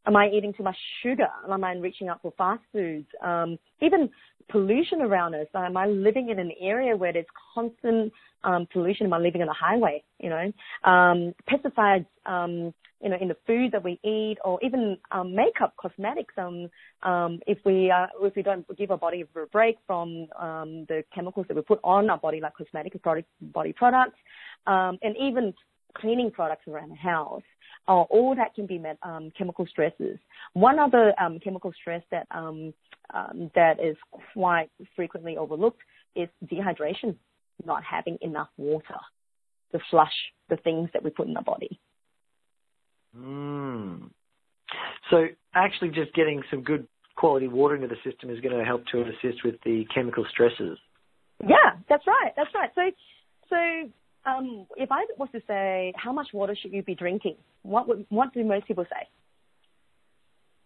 Am 0.06 0.16
I 0.16 0.30
eating 0.30 0.54
too 0.54 0.64
much 0.64 0.78
sugar? 1.02 1.28
Am 1.50 1.64
I 1.64 1.74
reaching 1.74 2.10
out 2.10 2.22
for 2.22 2.34
fast 2.38 2.62
foods? 2.72 3.08
Um, 3.22 3.58
even 3.82 4.10
pollution 4.50 5.02
around 5.02 5.36
us. 5.36 5.48
Am 5.56 5.78
I 5.78 5.88
living 5.88 6.30
in 6.30 6.40
an 6.40 6.52
area 6.60 6.96
where 6.96 7.14
there's 7.14 7.26
constant 7.54 8.12
um, 8.44 8.68
pollution? 8.72 9.06
Am 9.06 9.14
I 9.14 9.20
living 9.20 9.42
on 9.42 9.48
a 9.48 9.54
highway? 9.54 10.04
You 10.20 10.30
know, 10.30 10.52
um, 10.90 11.34
pesticides. 11.50 12.06
Um, 12.26 12.74
you 13.02 13.10
know, 13.10 13.18
in 13.20 13.28
the 13.28 13.36
food 13.46 13.74
that 13.74 13.84
we 13.84 14.00
eat, 14.06 14.38
or 14.46 14.58
even 14.64 14.98
um, 15.12 15.36
makeup, 15.36 15.74
cosmetics. 15.76 16.34
Um, 16.38 16.70
um, 17.02 17.42
if 17.46 17.58
we 17.66 17.92
uh, 17.92 18.08
if 18.22 18.34
we 18.34 18.44
don't 18.44 18.66
give 18.78 18.92
our 18.92 18.98
body 18.98 19.22
a 19.22 19.46
break 19.48 19.76
from 19.86 20.28
um, 20.40 20.86
the 20.88 21.04
chemicals 21.14 21.46
that 21.50 21.56
we 21.56 21.64
put 21.64 21.82
on 21.84 22.10
our 22.10 22.18
body, 22.18 22.40
like 22.40 22.54
cosmetic 22.56 23.02
product, 23.04 23.28
body 23.42 23.74
products, 23.74 24.18
um, 24.68 24.98
and 25.02 25.18
even 25.20 25.54
cleaning 25.96 26.32
products 26.32 26.66
around 26.68 26.92
the 26.92 26.96
house. 26.96 27.44
Uh, 27.88 28.04
all 28.04 28.34
that 28.36 28.56
can 28.56 28.66
be 28.66 28.78
met, 28.78 28.98
um, 29.04 29.32
chemical 29.38 29.66
stresses. 29.68 30.18
One 30.54 30.80
other 30.80 31.14
um, 31.20 31.40
chemical 31.40 31.74
stress 31.80 32.02
that 32.12 32.28
um, 32.32 32.74
um, 33.14 33.52
that 33.56 33.80
is 33.84 33.98
quite 34.34 34.70
frequently 34.96 35.38
overlooked 35.38 35.82
is 36.16 36.30
dehydration, 36.46 37.16
not 37.66 37.84
having 37.84 38.18
enough 38.22 38.48
water 38.58 39.00
to 39.74 39.80
flush 39.90 40.14
the 40.50 40.58
things 40.58 40.90
that 40.94 41.04
we 41.04 41.10
put 41.10 41.28
in 41.28 41.36
our 41.36 41.44
body. 41.44 41.80
Mm. 43.18 44.10
So 45.10 45.28
actually, 45.54 45.90
just 45.90 46.14
getting 46.14 46.42
some 46.50 46.62
good 46.62 46.88
quality 47.16 47.48
water 47.48 47.76
into 47.76 47.88
the 47.88 47.98
system 48.10 48.30
is 48.30 48.40
going 48.40 48.58
to 48.58 48.64
help 48.64 48.86
to 48.88 49.02
assist 49.02 49.44
with 49.44 49.56
the 49.66 49.86
chemical 49.94 50.26
stresses. 50.32 50.78
Yeah, 51.42 51.78
that's 51.90 52.06
right. 52.08 52.32
That's 52.36 52.50
right. 52.56 52.70
So, 52.76 52.82
so 53.50 53.90
um, 54.26 54.66
if 54.78 54.92
I 54.92 55.06
was 55.18 55.30
to 55.34 55.42
say, 55.48 55.94
how 55.96 56.14
much 56.14 56.28
water 56.34 56.56
should 56.60 56.74
you 56.74 56.84
be 56.84 56.96
drinking? 56.96 57.36
What 57.64 57.88
would, 57.88 58.06
what 58.10 58.34
do 58.34 58.44
most 58.44 58.68
people 58.68 58.86
say? 58.86 59.08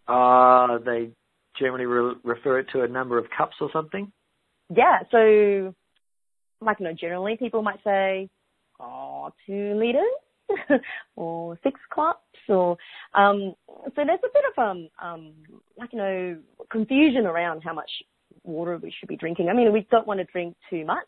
Uh, 0.06 0.78
they 0.84 1.10
generally 1.58 1.86
re- 1.86 2.14
refer 2.24 2.60
it 2.60 2.68
to 2.72 2.82
a 2.82 2.88
number 2.88 3.18
of 3.18 3.26
cups 3.36 3.56
or 3.60 3.68
something. 3.72 4.10
Yeah. 4.74 5.00
So, 5.10 5.74
like 6.60 6.80
you 6.80 6.86
know, 6.86 6.94
generally 6.98 7.36
people 7.36 7.62
might 7.62 7.82
say, 7.84 8.28
oh, 8.80 9.32
two 9.46 9.74
liters. 9.74 10.04
or 11.16 11.58
six 11.62 11.78
cups 11.94 12.24
or 12.48 12.78
um 13.12 13.52
so 13.84 13.90
there's 13.96 14.18
a 14.24 14.32
bit 14.32 14.44
of 14.56 14.58
um 14.58 14.88
um 15.02 15.34
like 15.76 15.92
you 15.92 15.98
know 15.98 16.38
confusion 16.72 17.26
around 17.26 17.60
how 17.60 17.74
much 17.74 17.90
water 18.44 18.78
we 18.82 18.90
should 18.98 19.10
be 19.10 19.16
drinking. 19.16 19.50
I 19.50 19.52
mean 19.52 19.74
we 19.74 19.86
don't 19.90 20.06
want 20.06 20.20
to 20.20 20.24
drink 20.24 20.56
too 20.70 20.86
much 20.86 21.06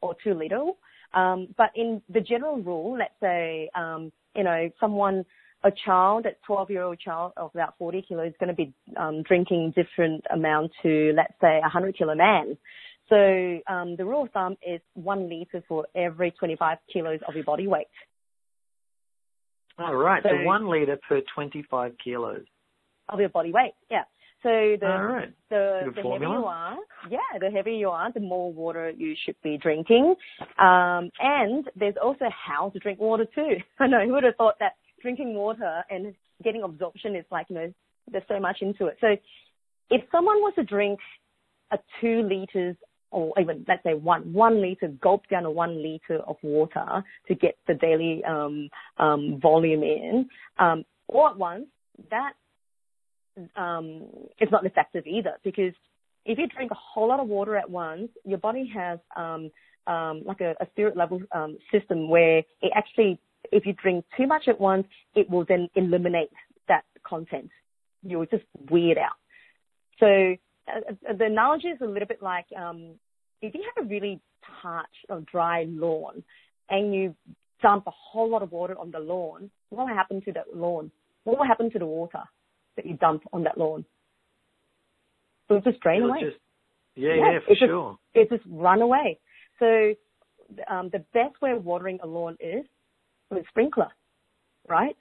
or 0.00 0.14
too 0.22 0.34
little. 0.34 0.78
Um 1.14 1.54
but 1.56 1.70
in 1.74 2.02
the 2.08 2.20
general 2.20 2.60
rule, 2.60 2.98
let's 2.98 3.14
say 3.20 3.70
um, 3.74 4.12
you 4.34 4.44
know, 4.44 4.70
someone 4.80 5.24
a 5.64 5.72
child, 5.84 6.26
a 6.26 6.30
12 6.46 6.70
year 6.70 6.82
old 6.82 7.00
child 7.00 7.32
of 7.36 7.50
about 7.54 7.74
40 7.78 8.04
kilos 8.06 8.28
is 8.28 8.34
going 8.38 8.48
to 8.48 8.54
be 8.54 8.72
um, 8.96 9.22
drinking 9.22 9.72
different 9.74 10.24
amount 10.32 10.70
to, 10.82 11.12
let's 11.16 11.34
say, 11.40 11.58
a 11.58 11.62
100 11.62 11.96
kilo 11.96 12.14
man. 12.14 12.56
So 13.08 13.60
um, 13.72 13.96
the 13.96 14.04
rule 14.04 14.24
of 14.24 14.30
thumb 14.30 14.56
is 14.66 14.80
one 14.94 15.28
liter 15.28 15.64
for 15.66 15.86
every 15.94 16.30
25 16.30 16.78
kilos 16.92 17.20
of 17.26 17.34
your 17.34 17.44
body 17.44 17.66
weight. 17.66 17.86
All 19.78 19.96
right. 19.96 20.22
So, 20.22 20.30
so 20.30 20.44
one 20.44 20.66
litre 20.66 20.98
per 21.08 21.22
25 21.34 21.92
kilos. 22.02 22.44
Of 23.08 23.20
your 23.20 23.30
body 23.30 23.52
weight, 23.52 23.72
yeah. 23.90 24.02
So 24.42 24.48
the 24.48 24.86
right. 24.86 25.32
the, 25.48 25.80
the 25.96 26.02
heavier 26.02 26.28
you 26.28 26.44
are, 26.44 26.76
yeah, 27.10 27.38
the 27.40 27.50
heavier 27.50 27.74
you 27.74 27.88
are, 27.88 28.12
the 28.12 28.20
more 28.20 28.52
water 28.52 28.90
you 28.90 29.14
should 29.24 29.36
be 29.42 29.58
drinking. 29.58 30.14
Um, 30.58 31.10
and 31.20 31.68
there's 31.76 31.94
also 32.02 32.26
how 32.30 32.70
to 32.70 32.78
drink 32.78 32.98
water 32.98 33.26
too. 33.34 33.56
I 33.78 33.86
know 33.86 34.04
who 34.04 34.12
would 34.12 34.24
have 34.24 34.36
thought 34.36 34.58
that 34.60 34.72
drinking 35.02 35.34
water 35.34 35.84
and 35.90 36.14
getting 36.42 36.62
absorption 36.62 37.16
is 37.16 37.24
like 37.30 37.46
you 37.48 37.56
know 37.56 37.72
there's 38.10 38.24
so 38.28 38.40
much 38.40 38.58
into 38.60 38.86
it. 38.86 38.96
So 39.00 39.16
if 39.90 40.02
someone 40.10 40.36
was 40.36 40.52
to 40.56 40.64
drink 40.64 40.98
a 41.70 41.78
two 42.00 42.22
liters 42.22 42.76
or 43.10 43.32
even 43.40 43.64
let's 43.66 43.82
say 43.82 43.94
one 43.94 44.32
one 44.32 44.60
liter, 44.60 44.88
gulp 44.88 45.22
down 45.30 45.44
a 45.44 45.50
one 45.50 45.82
liter 45.82 46.18
of 46.26 46.36
water 46.42 47.02
to 47.26 47.34
get 47.34 47.56
the 47.66 47.74
daily 47.74 48.22
um, 48.24 48.68
um, 48.98 49.38
volume 49.40 49.82
in, 49.82 50.28
um, 50.58 50.84
all 51.08 51.28
at 51.28 51.38
once, 51.38 51.66
that 52.10 52.32
um, 53.56 54.06
is 54.40 54.48
not 54.50 54.66
effective 54.66 55.06
either 55.06 55.34
because 55.44 55.72
if 56.28 56.38
you 56.38 56.46
drink 56.46 56.70
a 56.70 56.74
whole 56.74 57.08
lot 57.08 57.20
of 57.20 57.26
water 57.26 57.56
at 57.56 57.68
once, 57.68 58.10
your 58.24 58.38
body 58.38 58.70
has 58.74 58.98
um, 59.16 59.50
um, 59.86 60.22
like 60.26 60.42
a, 60.42 60.54
a 60.60 60.66
spirit 60.72 60.94
level 60.94 61.20
um, 61.32 61.56
system 61.72 62.10
where 62.10 62.38
it 62.38 62.72
actually, 62.76 63.18
if 63.50 63.64
you 63.64 63.72
drink 63.72 64.04
too 64.14 64.26
much 64.26 64.46
at 64.46 64.60
once, 64.60 64.86
it 65.14 65.28
will 65.30 65.46
then 65.48 65.68
eliminate 65.74 66.30
that 66.68 66.84
content. 67.02 67.48
You'll 68.02 68.26
just 68.26 68.44
weird 68.70 68.98
out. 68.98 69.16
So 69.98 70.36
uh, 70.68 71.14
the 71.16 71.24
analogy 71.24 71.68
is 71.68 71.80
a 71.80 71.86
little 71.86 72.06
bit 72.06 72.22
like 72.22 72.46
um, 72.56 72.96
if 73.40 73.54
you 73.54 73.64
have 73.74 73.86
a 73.86 73.88
really 73.88 74.20
parched 74.62 75.06
or 75.08 75.22
dry 75.32 75.64
lawn 75.66 76.22
and 76.68 76.94
you 76.94 77.16
dump 77.62 77.84
a 77.86 77.90
whole 77.90 78.28
lot 78.28 78.42
of 78.42 78.52
water 78.52 78.78
on 78.78 78.90
the 78.90 78.98
lawn, 78.98 79.50
what 79.70 79.88
will 79.88 79.94
happen 79.94 80.20
to 80.26 80.32
that 80.32 80.54
lawn? 80.54 80.90
What 81.24 81.38
will 81.38 81.46
happen 81.46 81.70
to 81.70 81.78
the 81.78 81.86
water 81.86 82.22
that 82.76 82.84
you 82.84 82.98
dump 82.98 83.22
on 83.32 83.44
that 83.44 83.56
lawn? 83.56 83.86
It 85.50 85.64
just 85.64 85.80
drain 85.80 85.98
It'll 85.98 86.10
away. 86.10 86.20
Just, 86.20 86.36
yeah, 86.94 87.14
yeah, 87.14 87.32
yeah, 87.32 87.38
for 87.44 87.52
it 87.52 87.58
sure. 87.58 87.98
Just, 88.14 88.32
it 88.32 88.36
just 88.36 88.48
run 88.50 88.82
away. 88.82 89.18
So 89.58 89.94
um, 90.70 90.90
the 90.92 91.04
best 91.14 91.40
way 91.40 91.52
of 91.52 91.64
watering 91.64 91.98
a 92.02 92.06
lawn 92.06 92.36
is 92.40 92.64
with 93.30 93.46
sprinkler, 93.48 93.88
right? 94.68 94.96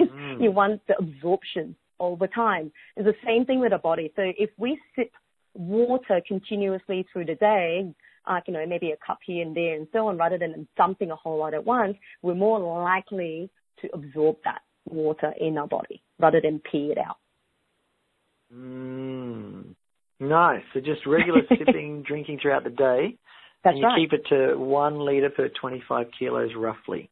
Mm. 0.00 0.40
you 0.42 0.50
want 0.50 0.80
the 0.88 0.96
absorption 0.98 1.76
all 1.98 2.16
the 2.16 2.28
time. 2.28 2.72
It's 2.96 3.06
the 3.06 3.14
same 3.26 3.44
thing 3.44 3.60
with 3.60 3.72
our 3.72 3.78
body. 3.78 4.12
So 4.16 4.22
if 4.38 4.50
we 4.56 4.80
sip 4.96 5.10
water 5.54 6.20
continuously 6.26 7.06
through 7.12 7.26
the 7.26 7.34
day, 7.34 7.92
uh, 8.26 8.40
you 8.46 8.52
know, 8.52 8.64
maybe 8.66 8.92
a 8.92 8.96
cup 9.04 9.18
here 9.24 9.44
and 9.44 9.56
there 9.56 9.74
and 9.74 9.86
so 9.92 10.08
on, 10.08 10.16
rather 10.16 10.38
than 10.38 10.68
dumping 10.76 11.10
a 11.10 11.16
whole 11.16 11.38
lot 11.38 11.54
at 11.54 11.64
once, 11.64 11.96
we're 12.22 12.34
more 12.34 12.58
likely 12.82 13.50
to 13.80 13.88
absorb 13.94 14.36
that 14.44 14.60
water 14.86 15.32
in 15.40 15.58
our 15.58 15.66
body 15.66 16.02
rather 16.18 16.40
than 16.40 16.60
pee 16.70 16.92
it 16.92 16.98
out. 16.98 17.16
Mm, 18.54 19.74
nice. 20.20 20.62
So 20.72 20.80
just 20.80 21.06
regular 21.06 21.42
sipping, 21.58 22.02
drinking 22.02 22.38
throughout 22.40 22.64
the 22.64 22.70
day. 22.70 23.16
That's 23.64 23.74
and 23.74 23.78
you 23.78 23.86
right. 23.86 23.98
keep 23.98 24.12
it 24.12 24.26
to 24.28 24.56
one 24.56 24.98
litre 24.98 25.30
per 25.30 25.48
25 25.60 26.06
kilos 26.18 26.50
roughly. 26.56 27.10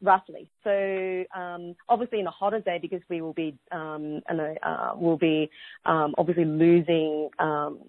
Roughly. 0.00 0.48
So 0.62 1.24
um, 1.34 1.74
obviously, 1.88 2.20
in 2.20 2.26
a 2.26 2.30
hotter 2.30 2.60
day, 2.60 2.78
because 2.80 3.00
we 3.08 3.20
will 3.20 3.32
be, 3.32 3.58
um, 3.72 4.20
uh, 4.30 4.92
will 4.94 5.18
be 5.18 5.50
um, 5.86 6.14
obviously 6.16 6.44
losing 6.44 7.28
um, 7.38 7.80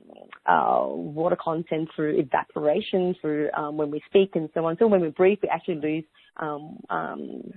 uh, 0.46 0.86
water 0.88 1.38
content 1.40 1.90
through 1.96 2.20
evaporation, 2.20 3.16
through 3.22 3.50
um, 3.56 3.78
when 3.78 3.92
we 3.92 4.02
speak 4.08 4.32
and 4.36 4.50
so 4.54 4.66
on. 4.66 4.78
So 4.80 4.88
when 4.88 5.02
we 5.02 5.10
breathe, 5.10 5.40
we 5.44 5.50
actually 5.50 5.76
lose 5.76 6.04
um, 6.38 6.80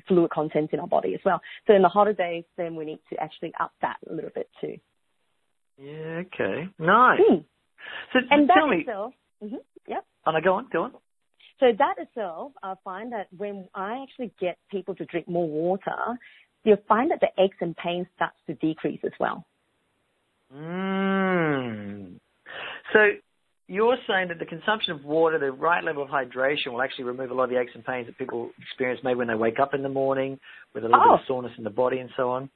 fluid 0.06 0.30
content 0.30 0.70
in 0.72 0.80
our 0.80 0.86
body 0.86 1.14
as 1.14 1.20
well. 1.24 1.40
So 1.66 1.74
in 1.74 1.82
the 1.82 1.88
hotter 1.88 2.12
days, 2.12 2.44
then 2.56 2.76
we 2.76 2.84
need 2.84 3.00
to 3.10 3.20
actually 3.22 3.52
up 3.58 3.72
that 3.80 3.96
a 4.10 4.12
little 4.12 4.30
bit 4.34 4.50
too. 4.60 4.76
Yeah. 5.78 6.22
Okay. 6.26 6.68
Nice. 6.78 7.20
Hmm. 7.26 7.38
So, 8.12 8.18
And 8.30 8.48
tell 8.48 8.66
that 8.66 8.70
me. 8.70 8.80
itself, 8.82 9.14
hmm 9.42 9.56
yep. 9.88 10.04
Oh, 10.26 10.30
no, 10.30 10.40
go 10.40 10.54
on. 10.54 10.68
Go 10.72 10.82
on. 10.84 10.92
So 11.60 11.72
that 11.78 11.94
itself, 11.98 12.52
I 12.62 12.74
find 12.82 13.12
that 13.12 13.28
when 13.36 13.68
I 13.74 14.02
actually 14.02 14.32
get 14.40 14.58
people 14.70 14.94
to 14.96 15.04
drink 15.06 15.28
more 15.28 15.48
water, 15.48 16.18
you'll 16.64 16.76
find 16.88 17.10
that 17.10 17.20
the 17.20 17.28
aches 17.42 17.56
and 17.60 17.76
pains 17.76 18.06
starts 18.16 18.36
to 18.46 18.54
decrease 18.54 19.00
as 19.04 19.12
well. 19.20 19.44
Mm. 20.54 22.18
So 22.92 23.10
you're 23.68 23.96
saying 24.06 24.28
that 24.28 24.38
the 24.38 24.44
consumption 24.44 24.92
of 24.92 25.04
water, 25.04 25.38
the 25.38 25.52
right 25.52 25.82
level 25.82 26.02
of 26.02 26.08
hydration, 26.08 26.72
will 26.72 26.82
actually 26.82 27.04
remove 27.04 27.30
a 27.30 27.34
lot 27.34 27.44
of 27.44 27.50
the 27.50 27.58
aches 27.58 27.72
and 27.74 27.84
pains 27.84 28.06
that 28.06 28.18
people 28.18 28.50
experience 28.60 29.00
maybe 29.02 29.16
when 29.16 29.28
they 29.28 29.34
wake 29.34 29.58
up 29.60 29.72
in 29.74 29.82
the 29.82 29.88
morning 29.88 30.38
with 30.74 30.84
a 30.84 30.88
little 30.88 31.00
Oh. 31.02 31.12
bit 31.12 31.20
of 31.20 31.26
soreness 31.26 31.56
in 31.58 31.64
the 31.64 31.70
body 31.70 31.98
and 31.98 32.10
so 32.16 32.30
on. 32.30 32.50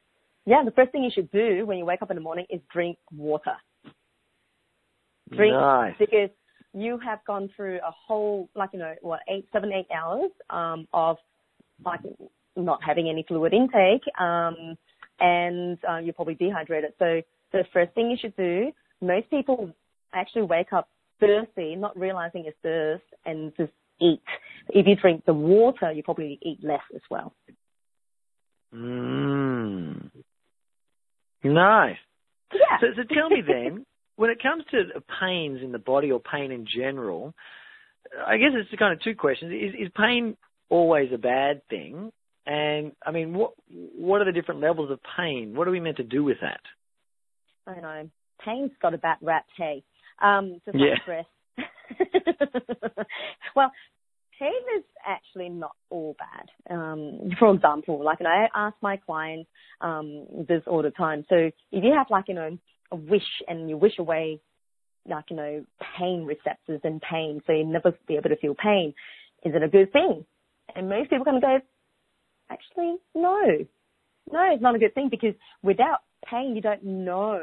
Yeah, 0.44 0.62
the 0.64 0.72
first 0.72 0.92
thing 0.92 1.02
you 1.02 1.10
should 1.10 1.30
do 1.30 1.66
when 1.66 1.78
you 1.78 1.84
wake 1.84 2.02
up 2.02 2.10
in 2.10 2.16
the 2.16 2.22
morning 2.22 2.46
is 2.50 2.60
drink 2.72 2.98
water. 3.16 3.56
Drink 5.30 5.54
Nice. 5.54 5.96
because 5.98 6.30
you 6.76 6.98
have 7.04 7.20
gone 7.26 7.48
through 7.56 7.76
a 7.76 7.90
whole, 7.90 8.48
like, 8.54 8.70
you 8.72 8.78
know, 8.78 8.94
what, 9.00 9.20
eight, 9.28 9.46
seven, 9.52 9.72
eight 9.72 9.86
hours, 9.94 10.30
um, 10.50 10.86
of, 10.92 11.16
like, 11.84 12.00
not 12.54 12.80
having 12.86 13.08
any 13.08 13.24
fluid 13.26 13.54
intake, 13.54 14.02
um, 14.20 14.76
and, 15.18 15.78
uh, 15.88 15.96
you're 15.96 16.12
probably 16.12 16.34
dehydrated. 16.34 16.92
So 16.98 17.22
the 17.52 17.64
first 17.72 17.94
thing 17.94 18.10
you 18.10 18.18
should 18.20 18.36
do, 18.36 18.72
most 19.00 19.30
people 19.30 19.72
actually 20.12 20.42
wake 20.42 20.72
up 20.72 20.88
thirsty, 21.18 21.76
not 21.76 21.98
realizing 21.98 22.44
it's 22.46 22.56
thirst, 22.62 23.04
and 23.24 23.52
just 23.56 23.72
eat. 24.00 24.22
If 24.68 24.86
you 24.86 24.96
drink 24.96 25.24
the 25.24 25.32
water, 25.32 25.92
you 25.92 26.02
probably 26.02 26.38
eat 26.42 26.58
less 26.62 26.80
as 26.94 27.00
well. 27.10 27.32
Mm. 28.74 30.10
Nice. 31.42 31.96
Yeah. 32.52 32.78
So, 32.80 32.86
so 32.96 33.02
tell 33.14 33.30
me 33.30 33.42
then, 33.46 33.86
when 34.16 34.30
it 34.30 34.42
comes 34.42 34.64
to 34.70 35.00
pains 35.20 35.60
in 35.62 35.72
the 35.72 35.78
body 35.78 36.10
or 36.10 36.20
pain 36.20 36.50
in 36.50 36.66
general, 36.66 37.34
I 38.26 38.36
guess 38.38 38.50
it's 38.54 38.78
kind 38.78 38.92
of 38.92 39.02
two 39.02 39.14
questions. 39.14 39.52
Is, 39.52 39.86
is 39.86 39.92
pain 39.96 40.36
always 40.68 41.10
a 41.12 41.18
bad 41.18 41.66
thing? 41.68 42.12
And 42.46 42.92
I 43.04 43.10
mean, 43.10 43.34
what 43.34 43.52
what 43.68 44.20
are 44.20 44.24
the 44.24 44.32
different 44.32 44.60
levels 44.60 44.90
of 44.90 45.00
pain? 45.16 45.54
What 45.54 45.66
are 45.66 45.72
we 45.72 45.80
meant 45.80 45.96
to 45.98 46.04
do 46.04 46.22
with 46.22 46.38
that? 46.40 46.60
I 47.66 47.80
know 47.80 48.10
pain's 48.44 48.70
got 48.80 48.94
a 48.94 48.98
bad 48.98 49.18
rap. 49.20 49.46
Hey, 49.56 49.82
um, 50.22 50.60
just 50.64 50.76
Yeah. 50.76 50.90
like 50.90 51.02
stress. 51.02 51.26
well, 53.56 53.72
pain 54.38 54.50
is 54.78 54.84
actually 55.06 55.48
not 55.48 55.74
all 55.90 56.16
bad. 56.18 56.74
Um, 56.74 57.30
for 57.38 57.54
example, 57.54 58.04
like 58.04 58.20
know, 58.20 58.30
I 58.30 58.48
ask 58.54 58.76
my 58.80 58.96
clients 58.96 59.50
um, 59.80 60.26
this 60.48 60.62
all 60.66 60.82
the 60.82 60.90
time. 60.90 61.24
So 61.28 61.36
if 61.36 61.52
you 61.72 61.92
have 61.96 62.06
like 62.10 62.26
you 62.28 62.34
know 62.34 62.58
wish 62.92 63.42
and 63.48 63.68
you 63.68 63.76
wish 63.76 63.98
away 63.98 64.40
like 65.08 65.26
you 65.30 65.36
know 65.36 65.64
pain 65.98 66.24
receptors 66.24 66.80
and 66.84 67.00
pain, 67.00 67.40
so 67.46 67.52
you 67.52 67.64
never 67.64 67.92
be 68.06 68.16
able 68.16 68.30
to 68.30 68.36
feel 68.36 68.54
pain, 68.54 68.94
is 69.44 69.54
it 69.54 69.62
a 69.62 69.68
good 69.68 69.92
thing? 69.92 70.24
And 70.74 70.88
most 70.88 71.10
people 71.10 71.24
kind 71.24 71.36
of 71.36 71.42
go, 71.42 71.58
actually, 72.50 72.96
no, 73.14 73.66
no, 74.30 74.52
it's 74.52 74.62
not 74.62 74.74
a 74.74 74.78
good 74.78 74.94
thing 74.94 75.08
because 75.10 75.34
without 75.62 76.00
pain, 76.28 76.54
you 76.56 76.62
don't 76.62 76.84
know 76.84 77.40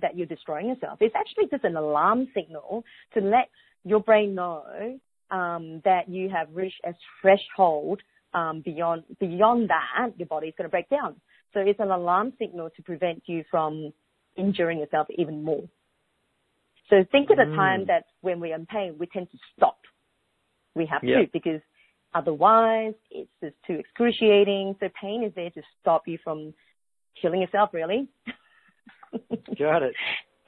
that 0.00 0.16
you're 0.16 0.26
destroying 0.26 0.68
yourself. 0.68 0.98
It's 1.00 1.14
actually 1.14 1.48
just 1.50 1.64
an 1.64 1.76
alarm 1.76 2.28
signal 2.34 2.84
to 3.14 3.20
let 3.20 3.50
your 3.84 4.00
brain 4.00 4.34
know 4.34 4.98
um, 5.30 5.82
that 5.84 6.08
you 6.08 6.30
have 6.30 6.48
reached 6.52 6.80
a 6.84 6.94
threshold. 7.20 8.00
Um, 8.34 8.62
beyond 8.64 9.02
beyond 9.20 9.68
that, 9.68 10.14
your 10.16 10.26
body's 10.26 10.54
going 10.56 10.64
to 10.64 10.70
break 10.70 10.88
down. 10.88 11.16
So 11.52 11.60
it's 11.60 11.80
an 11.80 11.90
alarm 11.90 12.32
signal 12.38 12.70
to 12.74 12.82
prevent 12.82 13.22
you 13.26 13.44
from 13.50 13.92
injuring 14.36 14.78
yourself 14.78 15.06
even 15.10 15.42
more. 15.42 15.62
So 16.88 17.04
think 17.10 17.30
of 17.30 17.36
the 17.36 17.44
Mm. 17.44 17.56
time 17.56 17.84
that 17.86 18.04
when 18.20 18.40
we're 18.40 18.54
in 18.54 18.66
pain, 18.66 18.98
we 18.98 19.06
tend 19.06 19.30
to 19.30 19.38
stop. 19.56 19.78
We 20.74 20.86
have 20.86 21.02
Yeah. 21.02 21.20
to 21.20 21.26
because 21.28 21.62
otherwise 22.14 22.94
it's 23.10 23.32
just 23.40 23.56
too 23.64 23.74
excruciating. 23.74 24.76
So 24.80 24.88
pain 24.90 25.22
is 25.22 25.34
there 25.34 25.50
to 25.50 25.62
stop 25.80 26.06
you 26.06 26.18
from 26.18 26.54
killing 27.14 27.40
yourself, 27.40 27.72
really. 27.72 28.08
Got 29.58 29.82
it. 29.82 29.96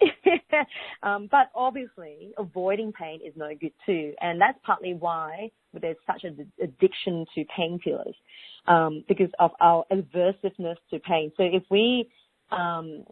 um, 1.02 1.28
but 1.30 1.50
obviously, 1.54 2.34
avoiding 2.36 2.92
pain 2.92 3.20
is 3.24 3.32
no 3.36 3.54
good 3.54 3.72
too, 3.86 4.14
and 4.20 4.40
that's 4.40 4.58
partly 4.64 4.94
why 4.94 5.50
there's 5.72 5.96
such 6.06 6.24
an 6.24 6.50
addiction 6.62 7.24
to 7.34 7.44
painkillers 7.44 8.14
um, 8.66 9.04
because 9.08 9.30
of 9.38 9.52
our 9.60 9.84
aversiveness 9.92 10.76
to 10.90 10.98
pain. 11.00 11.32
So 11.36 11.44
if 11.44 11.62
we 11.70 12.10
um, 12.50 13.04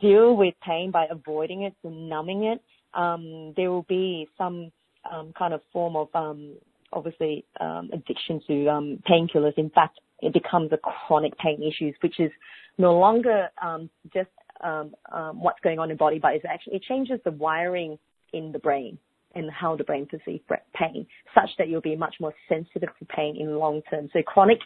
deal 0.00 0.36
with 0.36 0.54
pain 0.66 0.90
by 0.90 1.06
avoiding 1.10 1.62
it 1.62 1.74
and 1.84 2.08
numbing 2.08 2.44
it, 2.44 2.60
um, 2.94 3.54
there 3.56 3.70
will 3.70 3.86
be 3.88 4.28
some 4.36 4.70
um, 5.10 5.32
kind 5.36 5.54
of 5.54 5.60
form 5.72 5.96
of 5.96 6.08
um, 6.14 6.56
obviously 6.92 7.44
um, 7.60 7.90
addiction 7.92 8.40
to 8.46 8.66
um, 8.68 9.02
painkillers. 9.08 9.56
In 9.56 9.70
fact, 9.70 9.98
it 10.20 10.32
becomes 10.32 10.70
a 10.72 10.78
chronic 10.78 11.36
pain 11.38 11.62
issue, 11.62 11.92
which 12.00 12.20
is 12.20 12.30
no 12.78 12.98
longer 12.98 13.48
um, 13.62 13.90
just 14.12 14.30
um, 14.62 14.94
um, 15.12 15.42
what's 15.42 15.58
going 15.60 15.78
on 15.78 15.90
in 15.90 15.96
the 15.96 15.98
body, 15.98 16.18
but 16.20 16.34
it's 16.34 16.44
actually 16.48 16.76
it 16.76 16.82
changes 16.82 17.18
the 17.24 17.32
wiring 17.32 17.98
in 18.32 18.52
the 18.52 18.58
brain 18.58 18.98
and 19.34 19.50
how 19.50 19.74
the 19.76 19.84
brain 19.84 20.06
perceives 20.06 20.42
pain, 20.74 21.06
such 21.34 21.48
that 21.58 21.68
you'll 21.68 21.80
be 21.80 21.96
much 21.96 22.16
more 22.20 22.34
sensitive 22.48 22.90
to 22.98 23.04
pain 23.06 23.36
in 23.38 23.58
long 23.58 23.80
term. 23.90 24.08
So 24.12 24.22
chronic 24.22 24.58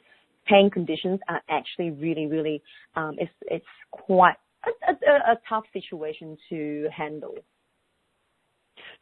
pain 0.47 0.71
conditions 0.71 1.21
are 1.29 1.41
actually 1.49 1.91
really, 1.91 2.27
really 2.27 2.63
um, 2.95 3.17
it's 3.19 3.33
it's 3.43 3.65
quite 3.91 4.37
a, 4.67 4.93
a, 4.93 5.33
a 5.33 5.37
tough 5.49 5.65
situation 5.73 6.37
to 6.51 6.89
handle. 6.95 7.35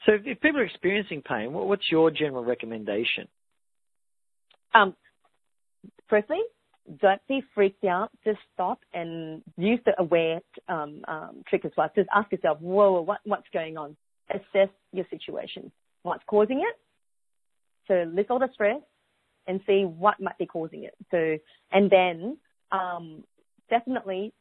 So 0.06 0.12
if, 0.12 0.40
people 0.40 0.61
are 0.61 0.64
experiencing 0.64 1.23
pain, 1.23 1.52
what, 1.52 1.66
what's 1.66 1.90
your 1.90 2.11
general 2.11 2.44
recommendation? 2.44 3.28
Um, 4.75 4.94
firstly, 6.09 6.40
don't 7.00 7.21
be 7.28 7.42
freaked 7.54 7.85
out. 7.85 8.11
Just 8.25 8.38
stop 8.52 8.80
and 8.92 9.42
use 9.56 9.80
the 9.87 9.92
aware 9.99 10.40
um, 10.68 11.02
um, 11.09 11.42
trick 11.49 11.64
as 11.64 11.73
well. 11.76 11.90
Just 11.94 12.09
ask 12.14 12.30
yourself, 12.30 12.61
whoa, 12.61 13.00
what, 13.00 13.21
what's 13.25 13.49
going 13.52 13.76
on? 13.78 13.97
Assess 14.30 14.68
your 14.92 15.06
situation. 15.11 15.71
What's 16.02 16.25
causing 16.26 16.61
it? 16.61 16.76
So 17.88 18.11
list 18.14 18.30
all 18.30 18.38
the 18.38 18.49
stress 18.52 18.80
and 19.47 19.61
see 19.66 19.85
what 19.85 20.21
might 20.21 20.38
be 20.38 20.47
causing 20.47 20.85
it. 20.85 20.94
So, 21.11 21.38
and 21.73 21.90
then 21.90 22.38
um, 22.73 23.25
definitely 23.71 24.33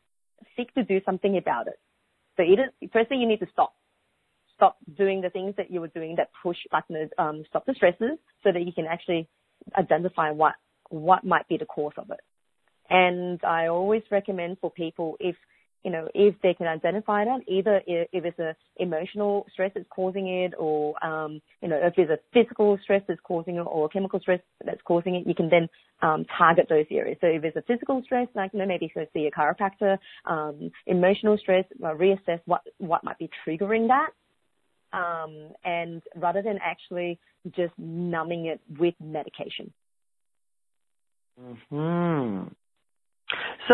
seek 0.56 0.74
to 0.74 0.84
do 0.84 1.02
something 1.06 1.38
about 1.38 1.68
it. 1.68 1.80
So 2.38 2.44
either, 2.44 2.72
firstly, 2.92 3.18
you 3.18 3.28
need 3.28 3.40
to 3.40 3.48
stop. 3.52 3.74
Stop 4.56 4.78
doing 4.98 5.22
the 5.22 5.30
things 5.30 5.56
that 5.58 5.72
you 5.72 5.82
were 5.82 5.88
doing 5.90 6.16
that 6.18 6.30
push, 6.42 6.58
like, 6.72 6.86
um, 7.18 7.44
stop 7.50 7.66
the 7.66 7.74
stresses 7.74 8.18
so 8.44 8.52
that 8.52 8.66
you 8.66 8.72
can 8.72 8.86
actually 8.86 9.28
identify 9.78 10.32
what, 10.32 10.54
what 10.90 11.24
might 11.24 11.48
be 11.48 11.58
the 11.58 11.66
cause 11.66 11.94
of 11.98 12.10
it. 12.12 12.20
And 12.89 13.44
I 13.44 13.67
always 13.67 14.04
recommend 14.12 14.58
for 14.60 14.72
people 14.72 15.17
if, 15.20 15.36
you 15.84 15.91
know, 15.91 16.08
if 16.13 16.36
they 16.41 16.54
can 16.54 16.67
identify 16.67 17.26
that, 17.26 17.41
either 17.48 17.82
if, 17.86 18.08
it's 18.13 18.39
a 18.39 18.56
emotional 18.78 19.46
stress 19.52 19.72
that's 19.76 19.88
causing 19.89 20.28
it 20.28 20.54
or, 20.58 21.04
um, 21.06 21.41
you 21.62 21.67
know, 21.67 21.80
if 21.82 21.93
there's 21.96 22.10
a 22.10 22.19
physical 22.34 22.78
stress 22.82 23.02
that's 23.08 23.19
causing 23.24 23.56
it 23.58 23.62
or 23.62 23.86
a 23.86 23.89
chemical 23.89 24.19
stress 24.19 24.39
that's 24.65 24.82
causing 24.86 25.15
it, 25.15 25.28
you 25.28 25.36
can 25.36 25.50
then, 25.50 25.67
um, 26.02 26.26
target 26.38 26.67
those 26.69 26.86
areas. 26.89 27.17
So 27.22 27.28
if 27.28 27.41
there's 27.41 27.56
a 27.56 27.62
physical 27.63 28.02
stress, 28.04 28.28
like, 28.34 28.52
you 28.54 28.60
know, 28.60 28.65
maybe 28.65 28.91
go 28.93 29.06
see 29.13 29.28
a 29.28 29.32
chiropractor, 29.32 29.98
um, 30.26 30.72
emotional 30.88 31.38
stress, 31.38 31.65
reassess 31.82 32.39
what, 32.46 32.62
what 32.78 33.04
might 33.04 33.19
be 33.19 33.30
triggering 33.46 33.88
that. 33.88 34.10
Um, 34.96 35.50
and 35.65 36.04
rather 36.15 36.41
than 36.41 36.60
actually 36.63 37.19
just 37.56 37.74
numbing 37.78 38.46
it 38.46 38.62
with 38.80 38.93
medication. 39.04 39.74
Hmm. 41.69 42.43
So, 43.67 43.74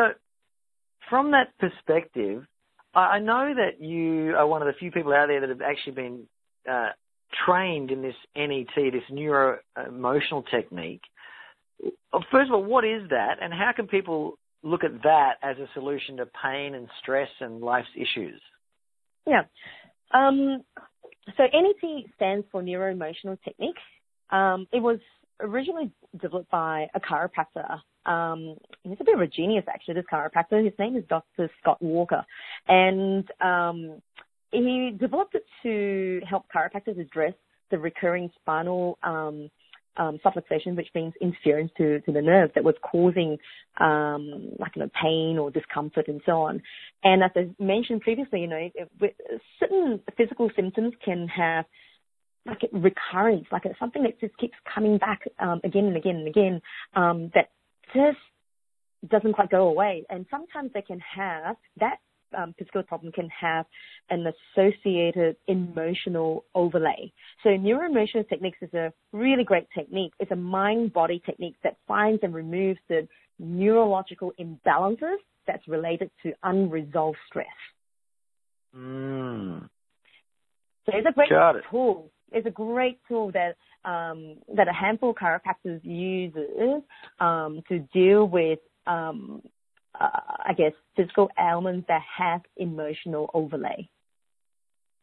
from 1.10 1.32
that 1.32 1.58
perspective, 1.60 2.46
I 2.94 3.20
know 3.20 3.54
that 3.56 3.84
you 3.84 4.36
are 4.36 4.48
one 4.48 4.62
of 4.62 4.68
the 4.68 4.74
few 4.74 4.92
people 4.92 5.14
out 5.14 5.28
there 5.28 5.42
that 5.42 5.50
have 5.50 5.62
actually 5.62 5.94
been 5.94 6.28
uh, 6.70 6.90
trained 7.46 7.92
in 7.92 8.02
this 8.02 8.16
NET, 8.36 8.68
this 8.76 9.04
neuro 9.12 9.60
emotional 9.88 10.44
technique. 10.44 11.02
First 12.32 12.50
of 12.50 12.54
all, 12.54 12.64
what 12.64 12.84
is 12.84 13.10
that, 13.10 13.36
and 13.42 13.54
how 13.54 13.72
can 13.76 13.88
people 13.88 14.38
look 14.64 14.84
at 14.84 15.04
that 15.04 15.36
as 15.44 15.58
a 15.58 15.68
solution 15.74 16.18
to 16.18 16.26
pain 16.26 16.76
and 16.76 16.88
stress 17.02 17.30
and 17.40 17.62
life's 17.62 17.88
issues? 17.96 18.42
Yeah. 19.26 19.44
Um, 20.14 20.64
so 21.38 21.44
NET 21.44 22.06
stands 22.16 22.46
for 22.52 22.62
Neuro 22.64 22.92
Emotional 22.92 23.38
Technique. 23.44 23.78
Um, 24.32 24.68
it 24.74 24.82
was 24.82 25.00
originally 25.40 25.92
developed 26.20 26.52
by 26.52 26.88
a 26.96 27.00
chiropractor. 27.00 27.80
Um, 28.06 28.56
he's 28.84 28.98
a 29.00 29.04
bit 29.04 29.16
of 29.16 29.22
a 29.22 29.28
genius, 29.28 29.66
actually, 29.68 29.96
this 29.96 30.06
chiropractor. 30.12 30.64
His 30.64 30.74
name 30.80 30.96
is 30.96 31.04
Dr. 31.10 31.50
Scott 31.62 31.82
Walker. 31.82 32.26
And 32.68 33.30
um, 33.42 34.02
he 34.52 34.96
developed 35.00 35.36
it 35.36 35.46
to 35.64 36.22
help 36.28 36.46
chiropractors 36.54 37.00
address 37.00 37.34
the 37.72 37.78
recurring 37.78 38.32
spinal 38.42 38.98
um, 39.04 39.50
um, 39.98 40.18
subluxation, 40.26 40.76
which 40.76 40.88
means 40.96 41.14
interference 41.22 41.72
to, 41.78 42.00
to 42.02 42.12
the 42.12 42.22
nerve 42.22 42.52
that 42.56 42.64
was 42.64 42.76
causing 42.82 43.38
um, 43.80 44.52
like 44.58 44.76
you 44.76 44.84
know, 44.84 44.90
pain 45.00 45.38
or 45.38 45.52
discomfort 45.52 46.08
and 46.08 46.22
so 46.26 46.42
on. 46.42 46.62
And 47.04 47.24
as 47.24 47.32
I 47.36 47.50
mentioned 47.62 48.02
previously, 48.02 48.42
you 48.42 48.48
know, 48.48 48.70
it, 48.74 49.16
certain 49.60 50.00
physical 50.18 50.50
symptoms 50.56 50.94
can 51.04 51.28
have 51.28 51.66
like 52.46 52.62
recurrence, 52.72 53.46
like 53.52 53.64
something 53.80 54.04
that 54.04 54.20
just 54.20 54.36
keeps 54.38 54.56
coming 54.74 54.98
back 54.98 55.22
um, 55.40 55.60
again 55.64 55.86
and 55.86 55.98
again 55.98 56.16
and 56.16 56.28
again 56.28 56.62
um, 56.96 57.32
that 57.36 57.50
just 57.94 58.18
doesn't 59.10 59.34
quite 59.34 59.50
go 59.50 59.68
away. 59.68 60.06
And 60.10 60.26
sometimes 60.30 60.72
they 60.74 60.82
can 60.82 61.00
have 61.00 61.56
that 61.80 61.98
um, 62.38 62.54
physical 62.58 62.84
problem 62.84 63.12
can 63.12 63.30
have 63.30 63.66
an 64.10 64.26
associated 64.56 65.36
emotional 65.48 66.46
overlay. 66.54 67.12
So 67.44 67.50
neuroemotional 67.50 68.28
techniques 68.30 68.60
is 68.62 68.74
a 68.74 68.94
really 69.12 69.44
great 69.44 69.68
technique. 69.76 70.14
It's 70.20 70.32
a 70.32 70.36
mind-body 70.36 71.24
technique 71.26 71.56
that 71.64 71.78
finds 71.88 72.22
and 72.24 72.34
removes 72.34 72.80
the 72.88 73.08
neurological 73.40 74.34
imbalances 74.40 75.18
that's 75.48 75.68
related 75.68 76.12
to 76.24 76.34
unresolved 76.44 77.18
stress. 77.28 77.48
Mm. 78.76 79.68
So 80.86 80.92
it's 80.94 81.08
a 81.08 81.14
great 81.14 81.30
tool. 81.72 82.12
It's 82.32 82.46
a 82.46 82.52
great 82.52 83.00
tool 83.08 83.32
that 83.32 83.56
um, 83.90 84.36
that 84.56 84.68
a 84.68 84.74
handful 84.74 85.12
of 85.12 85.16
chiropractors 85.16 85.82
uses 85.84 86.84
um, 87.20 87.62
to 87.70 87.80
deal 87.94 88.26
with, 88.26 88.60
um, 88.86 89.42
uh, 90.00 90.10
I 90.46 90.54
guess, 90.54 90.74
physical 90.96 91.30
ailments 91.40 91.88
that 91.88 92.02
have 92.18 92.42
emotional 92.58 93.30
overlay. 93.34 93.90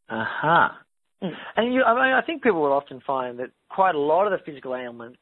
Aha. 0.08 0.78
Mm. 1.22 1.30
And 1.56 1.74
you, 1.74 1.82
I 1.82 1.94
mean, 1.94 2.14
I 2.14 2.22
think 2.24 2.42
people 2.42 2.62
will 2.62 2.72
often 2.72 3.00
find 3.06 3.38
that 3.40 3.50
quite 3.68 3.94
a 3.94 3.98
lot 3.98 4.30
of 4.30 4.32
the 4.32 4.44
physical 4.44 4.76
ailments 4.76 5.18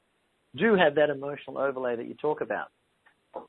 do 0.56 0.74
have 0.74 0.94
that 0.96 1.10
emotional 1.10 1.58
overlay 1.58 1.96
that 1.96 2.06
you 2.06 2.14
talk 2.14 2.40
about. 2.40 2.68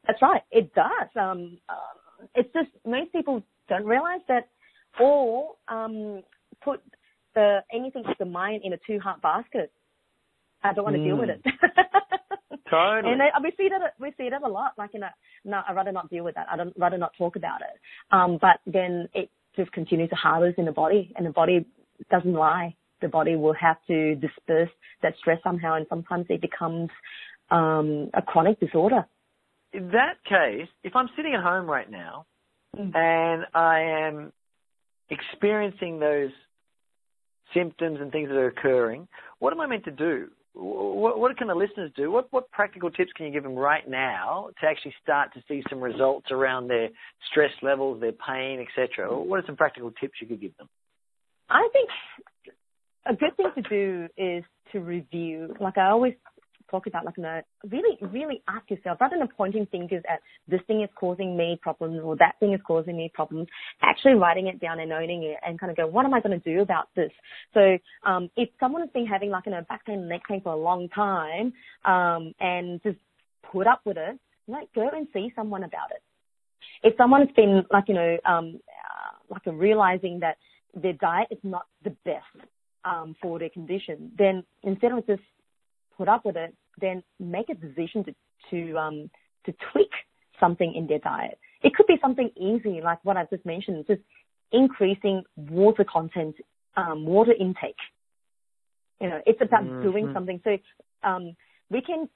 That's 0.08 0.22
right. 0.22 0.42
It 0.52 0.74
does. 0.74 1.10
Um, 1.20 1.60
uh, 1.70 2.26
it's 2.34 2.52
just 2.54 2.70
most 2.86 3.12
people 3.12 3.44
don't 3.70 3.86
realize 3.86 4.22
that, 4.28 4.50
or 5.00 5.56
um, 5.68 6.24
put 6.64 6.82
the 7.36 7.60
anything 7.72 8.04
with 8.08 8.18
the 8.18 8.26
mind 8.26 8.62
in 8.64 8.74
a 8.74 8.78
two 8.88 9.00
heart 9.00 9.22
basket. 9.22 9.72
I 10.64 10.74
don't 10.74 10.84
want 10.84 10.96
to 10.96 11.04
deal 11.04 11.18
with 11.18 11.30
Mm. 11.30 11.42
it. 11.46 11.54
Totally. 12.70 13.14
And 13.14 13.44
we 13.44 13.52
see 13.58 13.70
that 13.70 13.94
we 14.00 14.12
see 14.18 14.30
that 14.30 14.42
a 14.42 14.48
lot. 14.48 14.74
Like, 14.78 14.92
you 14.94 15.00
know, 15.00 15.10
no, 15.44 15.62
I'd 15.68 15.76
rather 15.76 15.92
not 15.92 16.10
deal 16.10 16.24
with 16.24 16.36
that. 16.36 16.48
I'd 16.50 16.74
rather 16.78 16.98
not 16.98 17.12
talk 17.18 17.36
about 17.36 17.62
it. 17.62 17.80
Um, 18.12 18.40
but 18.42 18.60
then 18.66 19.08
it 19.14 19.30
just 19.56 19.72
continues 19.72 20.10
to 20.10 20.16
harvest 20.16 20.58
in 20.58 20.66
the 20.66 20.72
body, 20.72 21.14
and 21.16 21.26
the 21.26 21.32
body 21.32 21.66
doesn't 22.10 22.34
lie. 22.34 22.76
The 23.02 23.08
body 23.08 23.36
will 23.36 23.54
have 23.54 23.78
to 23.88 24.16
disperse 24.16 24.70
that 25.04 25.14
stress 25.20 25.40
somehow, 25.44 25.76
and 25.76 25.86
sometimes 25.90 26.26
it 26.30 26.42
becomes 26.42 26.90
um, 27.52 28.10
a 28.14 28.22
chronic 28.22 28.60
disorder. 28.60 29.06
In 29.74 29.90
that 29.90 30.24
case, 30.28 30.68
if 30.84 30.96
I'm 30.96 31.10
sitting 31.16 31.36
at 31.36 31.44
home 31.44 31.70
right 31.70 31.90
now 31.90 32.26
mm. 32.76 32.96
and 32.96 33.46
I 33.54 34.08
am 34.08 34.34
experiencing 35.10 36.00
those 36.00 36.32
symptoms 37.54 38.00
and 38.02 38.12
things 38.12 38.30
that 38.30 38.38
are 38.38 38.48
occurring, 38.48 39.08
what 39.40 39.54
am 39.54 39.62
I 39.62 39.68
meant 39.68 39.86
to 39.86 39.92
do? 39.92 40.30
What, 40.58 41.20
what, 41.20 41.38
can 41.38 41.48
the 41.48 41.56
listeners 41.56 41.92
do? 41.98 42.10
What, 42.10 42.28
what 42.32 42.50
practical 42.50 42.90
tips 42.90 43.12
can 43.16 43.26
you 43.26 43.34
give 43.34 43.44
them 43.44 43.56
right 43.56 43.88
now 43.88 44.50
to 44.62 44.68
actually 44.68 44.94
start 45.04 45.34
to 45.34 45.44
see 45.50 45.62
some 45.70 45.82
results 45.82 46.28
around 46.32 46.70
their 46.70 46.90
stress 47.30 47.52
levels, 47.62 48.00
their 48.00 48.14
pain, 48.14 48.66
etc.? 48.66 49.14
What 49.14 49.40
are 49.40 49.46
some 49.46 49.58
practical 49.58 49.92
tips 49.92 50.14
you 50.22 50.28
could 50.28 50.40
give 50.40 50.56
them? 50.58 50.70
I 51.50 51.68
think 51.74 51.90
a 53.06 53.16
good 53.16 53.36
thing 53.36 53.52
to 53.56 53.70
do 53.70 54.08
is 54.18 54.44
to 54.72 54.80
review. 54.80 55.54
Like 55.60 55.78
I 55.78 55.90
always 55.90 56.14
talk 56.70 56.88
about, 56.88 57.06
like, 57.06 57.18
know, 57.18 57.42
really, 57.70 57.98
really 58.02 58.42
ask 58.48 58.70
yourself, 58.70 59.00
rather 59.00 59.18
than 59.18 59.28
pointing 59.36 59.66
fingers 59.68 60.04
at 60.10 60.22
this 60.48 60.62
thing 60.68 60.82
is 60.82 60.90
causing 60.96 61.38
me 61.38 61.60
problems 61.62 62.02
or 62.04 62.16
that 62.18 62.36
thing 62.40 62.54
is 62.54 62.60
causing 62.66 62.98
me 62.98 63.12
problems, 63.14 63.48
actually 63.82 64.14
writing 64.14 64.48
it 64.48 64.60
down 64.60 64.80
and 64.80 64.92
owning 64.92 65.24
it 65.24 65.38
and 65.46 65.60
kind 65.60 65.72
of 65.72 65.78
go, 65.78 65.88
what 65.88 66.06
am 66.06 66.14
I 66.14 66.22
going 66.22 66.40
to 66.40 66.54
do 66.54 66.62
about 66.62 66.90
this? 66.96 67.12
So, 67.54 67.78
um, 68.04 68.30
if 68.36 68.50
someone 68.60 68.82
has 68.82 68.90
been 68.92 69.06
having 69.06 69.30
like, 69.30 69.46
you 69.46 69.52
know, 69.52 69.62
back 69.68 69.86
pain 69.86 70.08
neck 70.08 70.22
pain 70.28 70.42
for 70.42 70.54
a 70.54 70.58
long 70.58 70.90
time, 70.90 71.54
um, 71.86 72.34
and 72.40 72.82
just 72.84 72.98
put 73.52 73.68
up 73.68 73.82
with 73.86 73.98
it, 73.98 74.20
like, 74.48 74.74
go 74.74 74.90
and 74.92 75.08
see 75.14 75.32
someone 75.36 75.64
about 75.64 75.92
it. 75.92 76.02
If 76.84 76.96
someone's 76.98 77.32
been 77.36 77.64
like, 77.72 77.86
you 77.88 77.96
know, 77.96 78.18
um, 78.26 78.60
uh, 78.68 79.18
like 79.30 79.46
a 79.48 79.52
realizing 79.52 80.20
that 80.20 80.38
their 80.74 80.94
diet 80.94 81.28
is 81.32 81.40
not 81.44 81.66
the 81.84 81.92
best, 82.06 82.48
um, 82.84 83.16
for 83.22 83.40
their 83.40 83.50
condition, 83.50 84.12
then 84.18 84.44
instead 84.64 84.92
of 84.92 85.06
just 85.08 85.22
put 85.98 86.08
up 86.08 86.26
with 86.26 86.36
it, 86.36 86.56
then 86.80 87.04
make 87.20 87.50
a 87.50 87.56
decision 87.56 88.04
to 88.06 88.16
to 88.52 88.78
um, 88.78 89.10
to 89.46 89.54
tweak 89.72 89.92
something 90.40 90.74
in 90.74 90.88
their 90.88 91.00
diet. 91.00 91.40
It 91.64 91.74
could 91.74 91.88
be 91.88 91.98
something 92.02 92.30
easy, 92.36 92.82
like 92.84 93.00
what 93.04 93.18
I 93.18 93.26
just 93.26 93.46
mentioned, 93.46 93.86
just 93.88 94.02
increasing 94.52 95.24
water 95.36 95.84
content, 95.84 96.36
um, 96.76 97.06
water 97.06 97.34
intake. 97.40 97.76
You 99.02 99.10
know, 99.10 99.22
it's 99.26 99.42
about 99.42 99.64
mm-hmm. 99.64 99.84
doing 99.84 100.12
something. 100.14 100.42
So 100.44 100.58
um, 101.04 101.36
we 101.70 101.82
can 101.82 102.10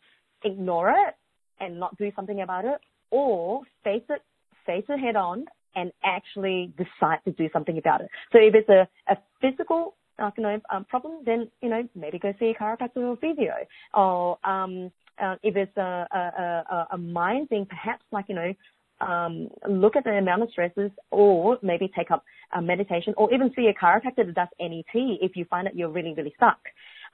ignore 0.43 0.89
it 0.89 1.15
and 1.59 1.79
not 1.79 1.97
do 1.97 2.11
something 2.15 2.41
about 2.41 2.65
it, 2.65 2.79
or 3.11 3.61
face 3.83 4.03
it, 4.09 4.21
face 4.65 4.85
it 4.87 4.99
head 4.99 5.15
on, 5.15 5.45
and 5.75 5.91
actually 6.03 6.73
decide 6.77 7.19
to 7.25 7.31
do 7.31 7.49
something 7.51 7.77
about 7.77 8.01
it. 8.01 8.09
So 8.31 8.39
if 8.39 8.55
it's 8.55 8.69
a, 8.69 8.87
a 9.11 9.17
physical 9.41 9.95
uh, 10.19 10.31
you 10.37 10.43
know, 10.43 10.59
um, 10.71 10.85
problem, 10.85 11.23
then, 11.25 11.49
you 11.61 11.69
know, 11.69 11.87
maybe 11.95 12.19
go 12.19 12.33
see 12.39 12.53
a 12.57 12.61
chiropractor 12.61 12.97
or 12.97 13.17
physio. 13.17 13.53
Or 13.93 14.37
um, 14.43 14.91
uh, 15.21 15.35
if 15.43 15.55
it's 15.55 15.75
a, 15.77 16.07
a, 16.11 16.17
a, 16.17 16.87
a 16.91 16.97
mind 16.97 17.49
thing, 17.49 17.65
perhaps 17.65 18.03
like, 18.11 18.25
you 18.29 18.35
know, 18.35 18.53
um, 19.01 19.47
look 19.69 19.95
at 19.95 20.03
the 20.03 20.11
amount 20.11 20.43
of 20.43 20.49
stresses 20.51 20.91
or 21.09 21.57
maybe 21.61 21.89
take 21.95 22.11
up 22.11 22.23
a 22.53 22.61
meditation 22.61 23.13
or 23.17 23.33
even 23.33 23.51
see 23.55 23.67
a 23.67 23.73
chiropractor 23.73 24.25
that 24.25 24.35
does 24.35 24.47
NET 24.59 24.83
if 24.93 25.35
you 25.35 25.45
find 25.45 25.67
that 25.67 25.75
you're 25.75 25.89
really, 25.89 26.13
really 26.15 26.33
stuck. 26.35 26.59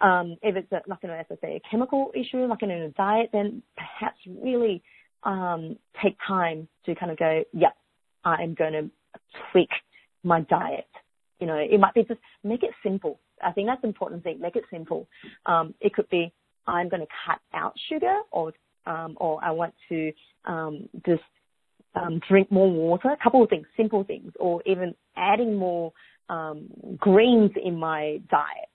Um, 0.01 0.37
if 0.41 0.55
it's 0.55 0.71
a, 0.71 0.81
like, 0.87 0.99
you 1.03 1.09
know, 1.09 1.15
as 1.15 1.25
I 1.31 1.35
say, 1.41 1.55
a 1.55 1.69
chemical 1.69 2.11
issue, 2.15 2.45
like 2.47 2.63
in 2.63 2.71
a 2.71 2.89
diet, 2.89 3.29
then 3.31 3.61
perhaps 3.77 4.17
really 4.27 4.83
um, 5.23 5.77
take 6.01 6.17
time 6.27 6.67
to 6.85 6.95
kind 6.95 7.11
of 7.11 7.17
go, 7.17 7.43
yep, 7.53 7.75
I 8.23 8.41
am 8.43 8.55
going 8.55 8.73
to 8.73 8.89
tweak 9.51 9.69
my 10.23 10.41
diet 10.41 10.87
you 11.39 11.47
know, 11.47 11.55
it 11.55 11.79
might 11.79 11.93
be 11.93 12.03
just 12.03 12.19
make 12.43 12.63
it 12.63 12.71
simple. 12.83 13.19
I 13.43 13.51
think 13.51 13.67
that's 13.67 13.83
important 13.83 14.23
thing. 14.23 14.39
Make 14.39 14.55
it 14.55 14.63
simple. 14.71 15.07
Um, 15.45 15.73
it 15.81 15.93
could 15.93 16.09
be 16.09 16.31
I'm 16.67 16.89
going 16.89 17.01
to 17.01 17.07
cut 17.25 17.39
out 17.53 17.73
sugar, 17.89 18.19
or 18.31 18.53
um, 18.85 19.17
or 19.19 19.43
I 19.43 19.51
want 19.51 19.73
to 19.89 20.11
um, 20.45 20.89
just 21.05 21.23
um, 21.95 22.19
drink 22.27 22.51
more 22.51 22.69
water. 22.69 23.09
A 23.09 23.23
couple 23.23 23.43
of 23.43 23.49
things, 23.49 23.65
simple 23.77 24.03
things, 24.03 24.31
or 24.39 24.61
even 24.65 24.95
adding 25.15 25.55
more 25.55 25.91
um, 26.29 26.67
greens 26.97 27.51
in 27.63 27.77
my 27.77 28.21
diet. 28.29 28.69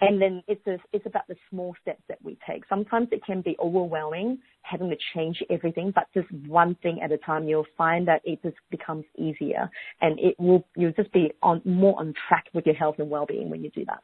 And 0.00 0.20
then 0.20 0.42
it's 0.46 0.66
a, 0.66 0.76
it's 0.92 1.06
about 1.06 1.26
the 1.26 1.36
small 1.48 1.74
steps 1.80 2.02
that 2.08 2.18
we 2.22 2.36
take. 2.46 2.64
Sometimes 2.68 3.08
it 3.12 3.24
can 3.24 3.40
be 3.40 3.56
overwhelming 3.58 4.38
having 4.60 4.90
to 4.90 4.96
change 5.14 5.42
everything, 5.48 5.90
but 5.94 6.04
just 6.12 6.30
one 6.46 6.74
thing 6.82 7.00
at 7.02 7.12
a 7.12 7.18
time, 7.18 7.48
you'll 7.48 7.66
find 7.78 8.06
that 8.08 8.20
it 8.24 8.42
just 8.42 8.56
becomes 8.70 9.04
easier 9.16 9.70
and 10.02 10.18
it 10.18 10.34
will, 10.38 10.66
you'll 10.76 10.92
just 10.92 11.12
be 11.12 11.32
on 11.42 11.62
more 11.64 11.98
on 11.98 12.12
track 12.28 12.44
with 12.52 12.66
your 12.66 12.74
health 12.74 12.96
and 12.98 13.08
well-being 13.08 13.48
when 13.48 13.62
you 13.62 13.70
do 13.70 13.84
that. 13.86 14.02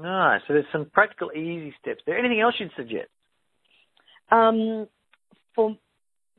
Nice. 0.00 0.40
So 0.46 0.54
there's 0.54 0.64
some 0.72 0.86
practical, 0.92 1.32
easy 1.32 1.74
steps 1.80 2.02
there. 2.06 2.18
Anything 2.18 2.40
else 2.40 2.54
you'd 2.58 2.70
suggest? 2.76 3.08
Um, 4.30 4.86
for 5.54 5.76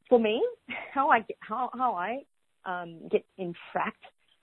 for 0.09 0.19
me, 0.19 0.43
how 0.93 1.09
I 1.09 1.19
get, 1.19 1.38
how 1.39 1.69
how 1.73 1.93
I 1.93 2.21
um, 2.65 3.07
get 3.12 3.25
in 3.38 3.53
track 3.71 3.95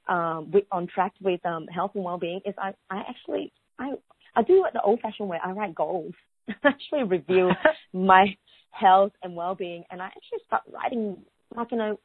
um, 0.08 0.50
with, 0.52 0.64
on 0.70 0.86
track 0.86 1.12
with 1.20 1.44
um, 1.44 1.66
health 1.66 1.92
and 1.94 2.04
well-being 2.04 2.40
is 2.44 2.54
I 2.56 2.74
I 2.88 3.00
actually 3.08 3.52
I 3.80 3.92
I 4.36 4.42
do 4.42 4.64
it 4.64 4.72
the 4.72 4.82
old-fashioned 4.82 5.28
way. 5.28 5.38
I 5.42 5.50
write 5.50 5.74
goals. 5.74 6.14
I 6.48 6.52
actually 6.68 7.02
review 7.02 7.50
my 7.92 8.36
health 8.70 9.12
and 9.22 9.34
well-being, 9.34 9.82
and 9.90 10.00
I 10.00 10.06
actually 10.06 10.38
start 10.46 10.62
writing 10.72 11.16
like 11.56 11.72
you 11.72 11.78
know 11.78 11.98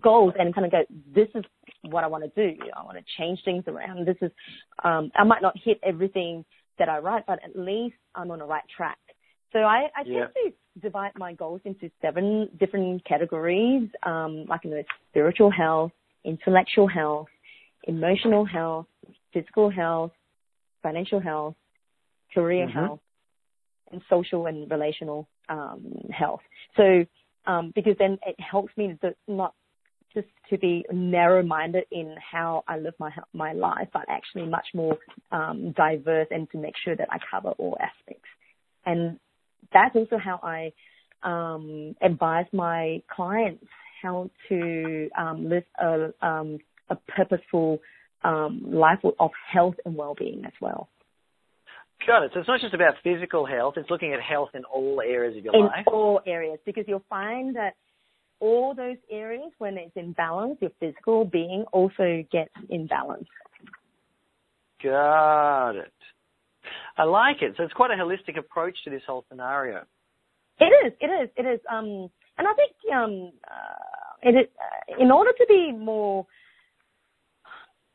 goals 0.00 0.34
and 0.38 0.54
kind 0.54 0.66
of 0.66 0.72
go, 0.72 0.84
this 1.14 1.28
is 1.34 1.44
what 1.82 2.04
I 2.04 2.06
want 2.06 2.24
to 2.24 2.30
do. 2.48 2.58
I 2.76 2.82
want 2.84 2.96
to 2.98 3.04
change 3.18 3.40
things 3.44 3.64
around. 3.66 4.06
This 4.06 4.16
is, 4.22 4.30
um, 4.82 5.10
I 5.14 5.24
might 5.24 5.42
not 5.42 5.54
hit 5.62 5.78
everything 5.82 6.44
that 6.78 6.88
I 6.88 6.98
write, 6.98 7.26
but 7.26 7.38
at 7.44 7.58
least 7.58 7.96
I'm 8.14 8.30
on 8.30 8.38
the 8.38 8.46
right 8.46 8.62
track. 8.74 8.98
So 9.52 9.60
I, 9.60 9.88
I 9.96 10.02
tend 10.02 10.28
to 10.34 10.80
divide 10.80 11.12
my 11.16 11.32
goals 11.34 11.60
into 11.64 11.90
seven 12.02 12.48
different 12.58 13.04
categories, 13.04 13.88
um, 14.04 14.46
like 14.48 14.64
in 14.64 14.70
the 14.70 14.84
spiritual 15.10 15.50
health, 15.50 15.92
intellectual 16.24 16.88
health, 16.88 17.28
emotional 17.84 18.44
health, 18.44 18.86
physical 19.32 19.70
health, 19.70 20.10
financial 20.86 21.20
health, 21.30 21.56
career 22.34 22.66
mm-hmm. 22.66 22.78
health, 22.78 23.00
and 23.90 24.00
social 24.14 24.46
and 24.50 24.70
relational 24.70 25.20
um, 25.48 25.82
health. 26.20 26.44
So 26.78 26.86
um, 27.46 27.72
because 27.74 27.96
then 27.98 28.18
it 28.30 28.36
helps 28.52 28.72
me 28.76 28.96
to 29.02 29.14
not 29.26 29.52
just 30.14 30.28
to 30.50 30.56
be 30.58 30.84
narrow-minded 30.92 31.84
in 31.90 32.14
how 32.32 32.62
I 32.68 32.78
live 32.78 32.94
my 33.04 33.10
my 33.44 33.52
life, 33.52 33.88
but 33.92 34.04
actually 34.08 34.46
much 34.46 34.68
more 34.72 34.96
um, 35.32 35.58
diverse 35.84 36.28
and 36.30 36.48
to 36.52 36.58
make 36.58 36.76
sure 36.84 36.96
that 37.00 37.08
I 37.10 37.18
cover 37.30 37.50
all 37.60 37.76
aspects. 37.88 38.30
And 38.86 39.18
that's 39.72 39.96
also 39.96 40.18
how 40.28 40.36
I 40.42 40.72
um, 41.32 41.96
advise 42.00 42.46
my 42.52 43.02
clients 43.16 43.66
how 44.04 44.30
to 44.50 45.08
um, 45.16 45.48
live 45.48 45.64
a, 45.80 46.12
um, 46.20 46.58
a 46.90 46.96
purposeful 47.16 47.80
um, 48.24 48.62
life 48.64 49.00
of 49.18 49.30
health 49.52 49.76
and 49.84 49.94
well-being 49.94 50.44
as 50.44 50.52
well. 50.60 50.88
Got 52.06 52.24
it. 52.24 52.30
So 52.34 52.40
it's 52.40 52.48
not 52.48 52.60
just 52.60 52.74
about 52.74 52.94
physical 53.02 53.46
health; 53.46 53.74
it's 53.76 53.88
looking 53.88 54.12
at 54.12 54.20
health 54.20 54.50
in 54.54 54.64
all 54.64 55.00
areas 55.00 55.36
of 55.36 55.44
your 55.44 55.54
in 55.54 55.66
life. 55.66 55.84
In 55.86 55.92
all 55.92 56.20
areas, 56.26 56.58
because 56.66 56.84
you'll 56.86 57.04
find 57.08 57.56
that 57.56 57.74
all 58.40 58.74
those 58.74 58.96
areas, 59.10 59.52
when 59.58 59.78
it's 59.78 59.96
in 59.96 60.12
balance, 60.12 60.58
your 60.60 60.72
physical 60.80 61.24
being 61.24 61.64
also 61.72 62.24
gets 62.30 62.52
in 62.68 62.86
balance. 62.86 63.28
Got 64.82 65.76
it. 65.76 65.92
I 66.98 67.04
like 67.04 67.40
it. 67.40 67.54
So 67.56 67.62
it's 67.62 67.72
quite 67.72 67.90
a 67.90 67.94
holistic 67.94 68.38
approach 68.38 68.76
to 68.84 68.90
this 68.90 69.02
whole 69.06 69.24
scenario. 69.30 69.84
It 70.60 70.72
is. 70.86 70.92
It 71.00 71.06
is. 71.06 71.30
It 71.36 71.46
is. 71.46 71.60
Um, 71.70 72.10
and 72.36 72.46
I 72.46 72.52
think 72.54 72.72
um, 72.94 73.32
uh, 73.50 74.28
it 74.28 74.34
is, 74.34 74.46
uh, 74.60 75.02
in 75.02 75.10
order 75.10 75.30
to 75.30 75.46
be 75.48 75.72
more 75.72 76.26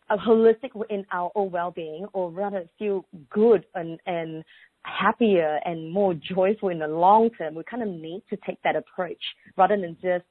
uh, 0.10 0.18
holistic 0.18 0.72
in 0.90 1.06
our 1.12 1.32
own 1.36 1.52
well-being, 1.52 2.06
or 2.14 2.32
rather 2.32 2.66
feel 2.78 3.06
good 3.30 3.66
and 3.76 4.00
and 4.06 4.44
happier 4.84 5.60
and 5.66 5.92
more 5.92 6.14
joyful 6.14 6.70
in 6.70 6.80
the 6.80 6.88
long 6.88 7.30
term, 7.38 7.56
we 7.56 7.64
kind 7.64 7.84
of 7.84 7.90
need 7.90 8.24
to 8.30 8.38
take 8.46 8.62
that 8.64 8.76
approach 8.76 9.22
rather 9.58 9.78
than 9.78 9.98
just 10.02 10.26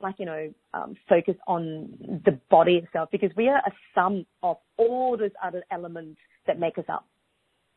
like 0.00 0.16
you 0.18 0.26
know 0.26 0.52
um, 0.72 0.96
focus 1.08 1.34
on 1.46 1.88
the 2.24 2.38
body 2.50 2.76
itself 2.76 3.08
because 3.12 3.30
we 3.36 3.48
are 3.48 3.58
a 3.58 3.72
sum 3.94 4.26
of 4.42 4.56
all 4.76 5.16
those 5.16 5.30
other 5.42 5.62
elements 5.70 6.18
that 6.46 6.58
make 6.58 6.78
us 6.78 6.84
up. 6.88 7.06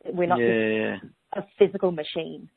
We're 0.05 0.27
not 0.27 0.39
yeah, 0.39 0.97
just 0.99 1.13
a 1.33 1.41
physical 1.57 1.91
machine. 1.91 2.49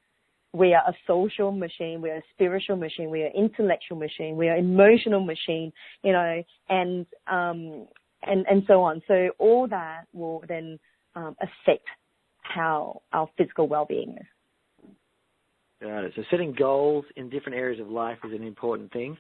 We 0.53 0.75
are 0.75 0.83
a 0.89 0.95
social 1.07 1.53
machine. 1.53 2.01
We 2.03 2.11
are 2.11 2.17
a 2.17 2.23
spiritual 2.35 2.77
machine. 2.77 3.09
We 3.11 3.23
are 3.23 3.27
an 3.27 3.37
intellectual 3.37 3.99
machine. 3.99 4.37
We 4.37 4.49
are 4.49 4.57
an 4.57 4.65
emotional 4.65 5.21
machine. 5.21 5.73
You 6.03 6.13
know, 6.13 6.43
and 6.69 7.07
um, 7.31 7.87
and 8.23 8.47
and 8.51 8.63
so 8.67 8.83
on. 8.83 9.03
So 9.09 9.31
all 9.39 9.67
that 9.69 10.05
will 10.13 10.43
then 10.49 10.79
um, 11.15 11.37
affect 11.41 11.87
how 12.43 13.03
our 13.13 13.29
physical 13.37 13.69
well-being 13.69 14.17
is. 14.19 14.27
Got 15.81 16.05
it. 16.05 16.13
So 16.15 16.23
setting 16.31 16.53
goals 16.53 17.05
in 17.17 17.31
different 17.31 17.57
areas 17.57 17.81
of 17.81 17.89
life 17.89 18.19
is 18.25 18.33
an 18.33 18.45
important 18.45 18.93
thing. 18.93 19.17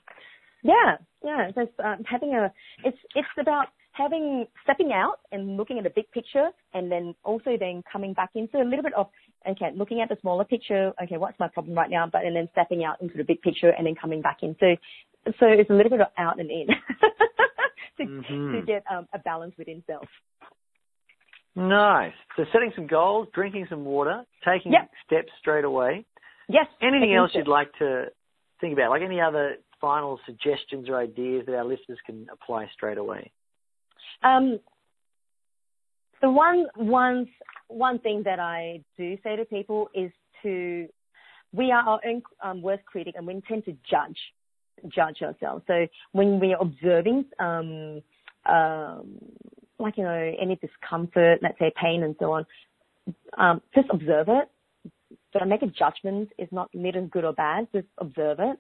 Yeah, 0.63 0.97
yeah. 1.25 1.51
So 1.55 1.63
um, 1.83 2.03
having 2.05 2.35
a, 2.35 2.53
it's 2.85 2.99
it's 3.15 3.29
about 3.41 3.69
having 3.93 4.47
stepping 4.63 4.93
out 4.93 5.21
and 5.33 5.57
looking 5.57 5.79
at 5.79 5.85
the 5.85 5.91
big 5.91 6.11
picture, 6.11 6.51
and 6.75 6.93
then 6.93 7.15
also 7.25 7.57
then 7.59 7.83
coming 7.91 8.13
back 8.13 8.31
into 8.35 8.59
a 8.59 8.65
little 8.65 8.83
bit 8.83 8.93
of 8.95 9.09
okay, 9.49 9.71
looking 9.75 10.03
at 10.03 10.11
the 10.11 10.19
smaller 10.21 10.45
picture. 10.45 10.93
Okay, 11.03 11.17
what's 11.17 11.39
my 11.39 11.49
problem 11.49 11.75
right 11.77 11.91
now? 11.91 12.07
But 12.11 12.25
and 12.27 12.37
then 12.37 12.49
stepping 12.53 12.85
out 12.85 13.01
into 13.01 13.17
the 13.17 13.25
big 13.25 13.41
picture, 13.41 13.71
and 13.71 13.87
then 13.87 13.95
coming 13.95 14.21
back 14.21 14.39
in. 14.43 14.55
So 14.61 14.77
so 15.39 15.47
it's 15.47 15.71
a 15.71 15.75
little 15.75 15.91
bit 15.91 16.01
of 16.01 16.09
out 16.19 16.39
and 16.41 16.51
in 16.51 16.67
to 18.01 18.07
mm-hmm. 18.07 18.53
to 18.57 18.63
get 18.63 18.85
um, 18.91 19.07
a 19.15 19.19
balance 19.19 19.55
within 19.59 19.83
self. 19.87 20.07
Nice. 21.57 22.13
So 22.37 22.45
setting 22.53 22.73
some 22.75 22.87
goals, 22.87 23.29
drinking 23.35 23.67
some 23.69 23.85
water, 23.85 24.25
taking 24.45 24.73
yep. 24.73 24.91
steps 25.05 25.31
straight 25.41 25.65
away. 25.65 26.07
Yes. 26.49 26.67
Anything 26.81 27.15
else 27.15 27.31
you'd 27.35 27.49
like 27.49 27.73
to 27.79 28.07
think 28.61 28.73
about? 28.73 28.91
Like 28.91 29.03
any 29.03 29.21
other 29.21 29.57
final 29.81 30.21
suggestions 30.27 30.89
or 30.89 30.97
ideas 30.97 31.45
that 31.47 31.55
our 31.55 31.65
listeners 31.65 31.99
can 32.07 32.27
apply 32.33 32.69
straight 32.73 32.99
away? 32.99 33.31
Um, 34.23 34.61
the 36.21 36.31
one 36.31 36.67
one 36.77 37.29
one 37.69 37.99
thing 37.99 38.23
that 38.25 38.39
I 38.39 38.83
do 38.97 39.17
say 39.23 39.37
to 39.37 39.45
people 39.45 39.89
is 39.95 40.11
to 40.43 40.89
we 41.53 41.73
are 41.73 41.83
our 41.83 42.01
own 42.07 42.23
um, 42.43 42.63
worst 42.63 42.85
critic 42.85 43.15
and 43.17 43.27
we 43.27 43.41
tend 43.49 43.65
to 43.65 43.73
judge 43.89 44.19
judge 44.88 45.23
ourselves. 45.23 45.64
So 45.66 45.87
when 46.12 46.40
we 46.40 46.55
are 46.55 46.61
observing 46.61 47.27
um, 47.38 48.03
um, 48.47 49.19
like 49.79 49.97
you 49.97 50.05
know 50.05 50.35
any 50.40 50.57
discomfort, 50.57 51.40
let's 51.43 51.59
say 51.59 51.73
pain 51.81 52.03
and 52.03 52.14
so 52.19 52.33
on, 52.33 52.47
um, 53.38 53.62
just 53.75 53.88
observe 53.90 54.29
it 54.29 54.49
don't 55.33 55.49
make 55.49 55.62
a 55.62 55.66
judgment. 55.66 56.31
It's 56.38 56.53
not 56.53 56.71
good 57.11 57.25
or 57.25 57.33
bad. 57.33 57.69
Just 57.73 57.87
observe 57.99 58.38
it. 58.40 58.59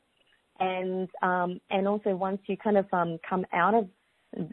And, 0.58 1.08
um, 1.22 1.60
and 1.70 1.88
also 1.88 2.14
once 2.14 2.40
you 2.46 2.56
kind 2.56 2.76
of, 2.76 2.86
um, 2.92 3.18
come 3.28 3.46
out 3.52 3.74
of, 3.74 3.84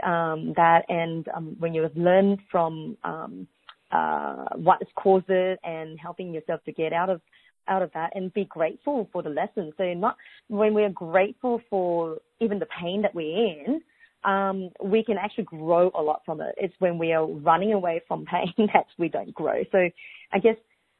um, 0.04 0.54
that 0.56 0.86
and, 0.90 1.28
um, 1.34 1.56
when 1.60 1.74
you 1.74 1.82
have 1.84 1.96
learned 1.96 2.40
from, 2.50 2.98
um, 3.04 3.48
uh, 3.92 4.46
what 4.56 4.82
has 4.82 4.88
caused 4.96 5.30
it 5.30 5.60
and 5.64 6.00
helping 6.00 6.34
yourself 6.34 6.64
to 6.66 6.72
get 6.72 6.94
out 6.94 7.10
of, 7.10 7.22
out 7.68 7.82
of 7.82 7.92
that 7.94 8.12
and 8.16 8.34
be 8.34 8.46
grateful 8.46 9.10
for 9.12 9.24
the 9.24 9.30
lesson. 9.30 9.72
So 9.78 9.94
not 9.94 10.18
when 10.48 10.74
we're 10.74 10.90
grateful 10.90 11.62
for 11.70 12.18
even 12.40 12.60
the 12.60 12.68
pain 12.82 13.02
that 13.04 13.16
we're 13.16 13.48
in, 13.48 13.82
um, 14.24 14.70
we 14.84 15.04
can 15.04 15.18
actually 15.18 15.46
grow 15.46 15.92
a 15.96 16.02
lot 16.02 16.22
from 16.26 16.42
it. 16.42 16.56
It's 16.58 16.74
when 16.80 16.98
we 16.98 17.14
are 17.14 17.26
running 17.26 17.74
away 17.74 18.02
from 18.08 18.26
pain 18.26 18.54
that 18.74 18.86
we 18.98 19.10
don't 19.10 19.34
grow. 19.34 19.64
So 19.72 19.90
I 20.34 20.40
guess 20.40 20.56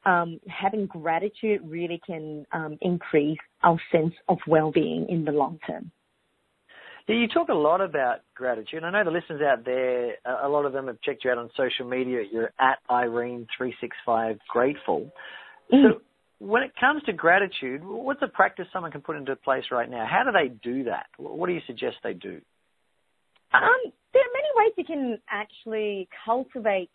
um, 0.06 0.40
having 0.48 0.86
gratitude 0.86 1.60
really 1.64 2.00
can 2.06 2.46
um, 2.52 2.78
increase 2.80 3.38
our 3.62 3.78
sense 3.92 4.14
of 4.28 4.38
well-being 4.46 5.06
in 5.08 5.24
the 5.24 5.32
long 5.32 5.58
term. 5.66 5.90
Yeah, 7.08 7.16
you 7.16 7.28
talk 7.28 7.48
a 7.48 7.54
lot 7.54 7.80
about 7.80 8.18
gratitude. 8.34 8.84
I 8.84 8.90
know 8.90 9.02
the 9.02 9.10
listeners 9.10 9.40
out 9.40 9.64
there, 9.64 10.16
a 10.26 10.48
lot 10.48 10.66
of 10.66 10.74
them 10.74 10.88
have 10.88 11.00
checked 11.00 11.24
you 11.24 11.30
out 11.30 11.38
on 11.38 11.48
social 11.56 11.88
media. 11.88 12.22
You're 12.30 12.52
at 12.60 12.78
Irene365 12.90 14.38
Grateful. 14.48 15.10
Mm. 15.72 16.00
When 16.38 16.62
it 16.62 16.72
comes 16.78 17.02
to 17.04 17.12
gratitude, 17.12 17.82
what's 17.84 18.22
a 18.22 18.28
practice 18.28 18.66
someone 18.72 18.92
can 18.92 19.00
put 19.00 19.16
into 19.16 19.34
place 19.36 19.64
right 19.72 19.90
now? 19.90 20.06
How 20.08 20.22
do 20.24 20.30
they 20.30 20.54
do 20.62 20.84
that? 20.84 21.06
What 21.16 21.48
do 21.48 21.52
you 21.52 21.60
suggest 21.66 21.96
they 22.04 22.14
do? 22.14 22.40
Um, 23.52 23.92
there 24.12 24.22
are 24.22 24.34
many 24.34 24.48
ways 24.56 24.72
you 24.76 24.84
can 24.84 25.18
actually 25.30 26.08
cultivate 26.24 26.90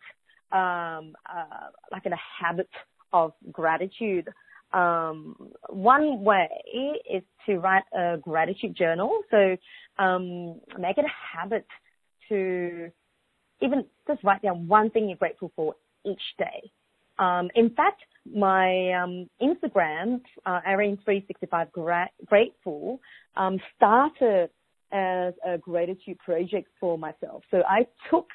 um, 0.51 1.15
uh, 1.29 1.71
like 1.91 2.05
a 2.05 2.11
habit 2.41 2.69
of 3.11 3.33
gratitude. 3.51 4.29
Um, 4.71 5.51
one 5.69 6.23
way 6.23 6.49
is 7.11 7.23
to 7.45 7.57
write 7.57 7.83
a 7.93 8.17
gratitude 8.17 8.75
journal. 8.75 9.21
So 9.29 9.57
um, 9.99 10.59
make 10.79 10.97
it 10.97 11.05
a 11.05 11.37
habit 11.37 11.65
to 12.29 12.89
even 13.61 13.85
just 14.07 14.23
write 14.23 14.41
down 14.41 14.67
one 14.67 14.89
thing 14.89 15.09
you're 15.09 15.17
grateful 15.17 15.51
for 15.55 15.75
each 16.05 16.21
day. 16.37 16.71
Um, 17.19 17.49
in 17.55 17.69
fact, 17.71 18.01
my 18.25 18.91
um, 18.93 19.29
Instagram, 19.41 20.21
uh, 20.45 20.61
Irene365 20.67 21.71
gra- 21.71 22.09
Grateful, 22.25 22.99
um, 23.35 23.59
started 23.75 24.49
as 24.91 25.33
a 25.45 25.57
gratitude 25.57 26.17
project 26.19 26.69
for 26.79 26.97
myself. 26.97 27.43
So 27.51 27.63
I 27.67 27.87
took 28.09 28.27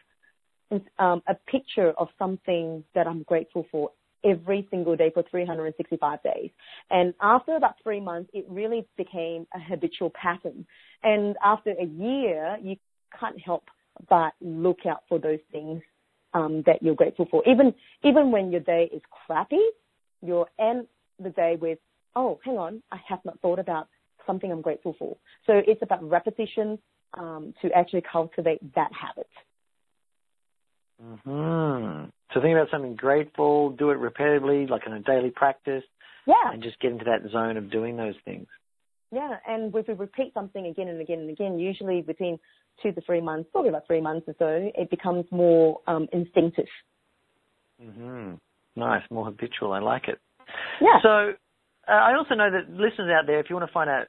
um, 0.98 1.22
a 1.26 1.34
picture 1.50 1.92
of 1.92 2.08
something 2.18 2.84
that 2.94 3.06
I'm 3.06 3.22
grateful 3.22 3.66
for 3.70 3.92
every 4.24 4.66
single 4.70 4.96
day 4.96 5.10
for 5.14 5.22
365 5.30 6.22
days. 6.22 6.50
And 6.90 7.14
after 7.22 7.56
about 7.56 7.74
three 7.82 8.00
months, 8.00 8.30
it 8.34 8.44
really 8.48 8.86
became 8.96 9.46
a 9.54 9.60
habitual 9.60 10.10
pattern. 10.10 10.66
And 11.02 11.36
after 11.42 11.70
a 11.70 11.84
year, 11.84 12.58
you 12.60 12.76
can't 13.18 13.40
help 13.40 13.64
but 14.08 14.32
look 14.40 14.80
out 14.86 15.02
for 15.08 15.18
those 15.18 15.40
things 15.50 15.82
um, 16.34 16.62
that 16.66 16.82
you're 16.82 16.94
grateful 16.94 17.26
for. 17.30 17.42
Even 17.48 17.74
even 18.04 18.30
when 18.30 18.50
your 18.50 18.60
day 18.60 18.88
is 18.92 19.02
crappy, 19.26 19.64
you'll 20.22 20.48
end 20.58 20.86
the 21.22 21.30
day 21.30 21.56
with, 21.60 21.78
oh, 22.16 22.38
hang 22.44 22.58
on, 22.58 22.82
I 22.92 22.98
have 23.08 23.20
not 23.24 23.40
thought 23.40 23.58
about 23.58 23.88
something 24.26 24.50
I'm 24.50 24.62
grateful 24.62 24.94
for. 24.98 25.16
So 25.46 25.60
it's 25.66 25.82
about 25.82 26.08
repetition 26.08 26.78
um, 27.14 27.54
to 27.62 27.70
actually 27.72 28.02
cultivate 28.10 28.60
that 28.74 28.90
habit. 28.92 29.28
Hmm. 31.00 32.10
So 32.34 32.40
think 32.40 32.56
about 32.56 32.70
something 32.70 32.96
grateful, 32.96 33.70
do 33.70 33.90
it 33.90 33.98
repetitively, 33.98 34.68
like 34.68 34.82
in 34.86 34.92
a 34.92 35.00
daily 35.00 35.30
practice. 35.30 35.84
Yeah. 36.26 36.52
And 36.52 36.62
just 36.62 36.78
get 36.80 36.92
into 36.92 37.06
that 37.06 37.30
zone 37.30 37.56
of 37.56 37.70
doing 37.70 37.96
those 37.96 38.16
things. 38.24 38.46
Yeah, 39.10 39.36
and 39.46 39.74
if 39.74 39.88
we 39.88 39.94
repeat 39.94 40.34
something 40.34 40.66
again 40.66 40.88
and 40.88 41.00
again 41.00 41.20
and 41.20 41.30
again, 41.30 41.58
usually 41.58 42.04
within 42.06 42.38
two 42.82 42.92
to 42.92 43.00
three 43.02 43.20
months, 43.20 43.48
probably 43.52 43.70
about 43.70 43.86
three 43.86 44.00
months 44.00 44.26
or 44.28 44.34
so, 44.38 44.70
it 44.74 44.90
becomes 44.90 45.24
more 45.30 45.80
um, 45.86 46.08
instinctive. 46.12 46.66
hmm 47.80 48.34
Nice, 48.76 49.02
more 49.10 49.24
habitual. 49.24 49.72
I 49.72 49.80
like 49.80 50.08
it. 50.08 50.20
Yeah. 50.80 51.00
So 51.02 51.32
uh, 51.88 51.90
I 51.90 52.14
also 52.16 52.36
know 52.36 52.48
that 52.50 52.70
listeners 52.70 53.10
out 53.10 53.26
there, 53.26 53.40
if 53.40 53.50
you 53.50 53.56
want 53.56 53.68
to 53.68 53.72
find 53.72 53.90
out 53.90 54.06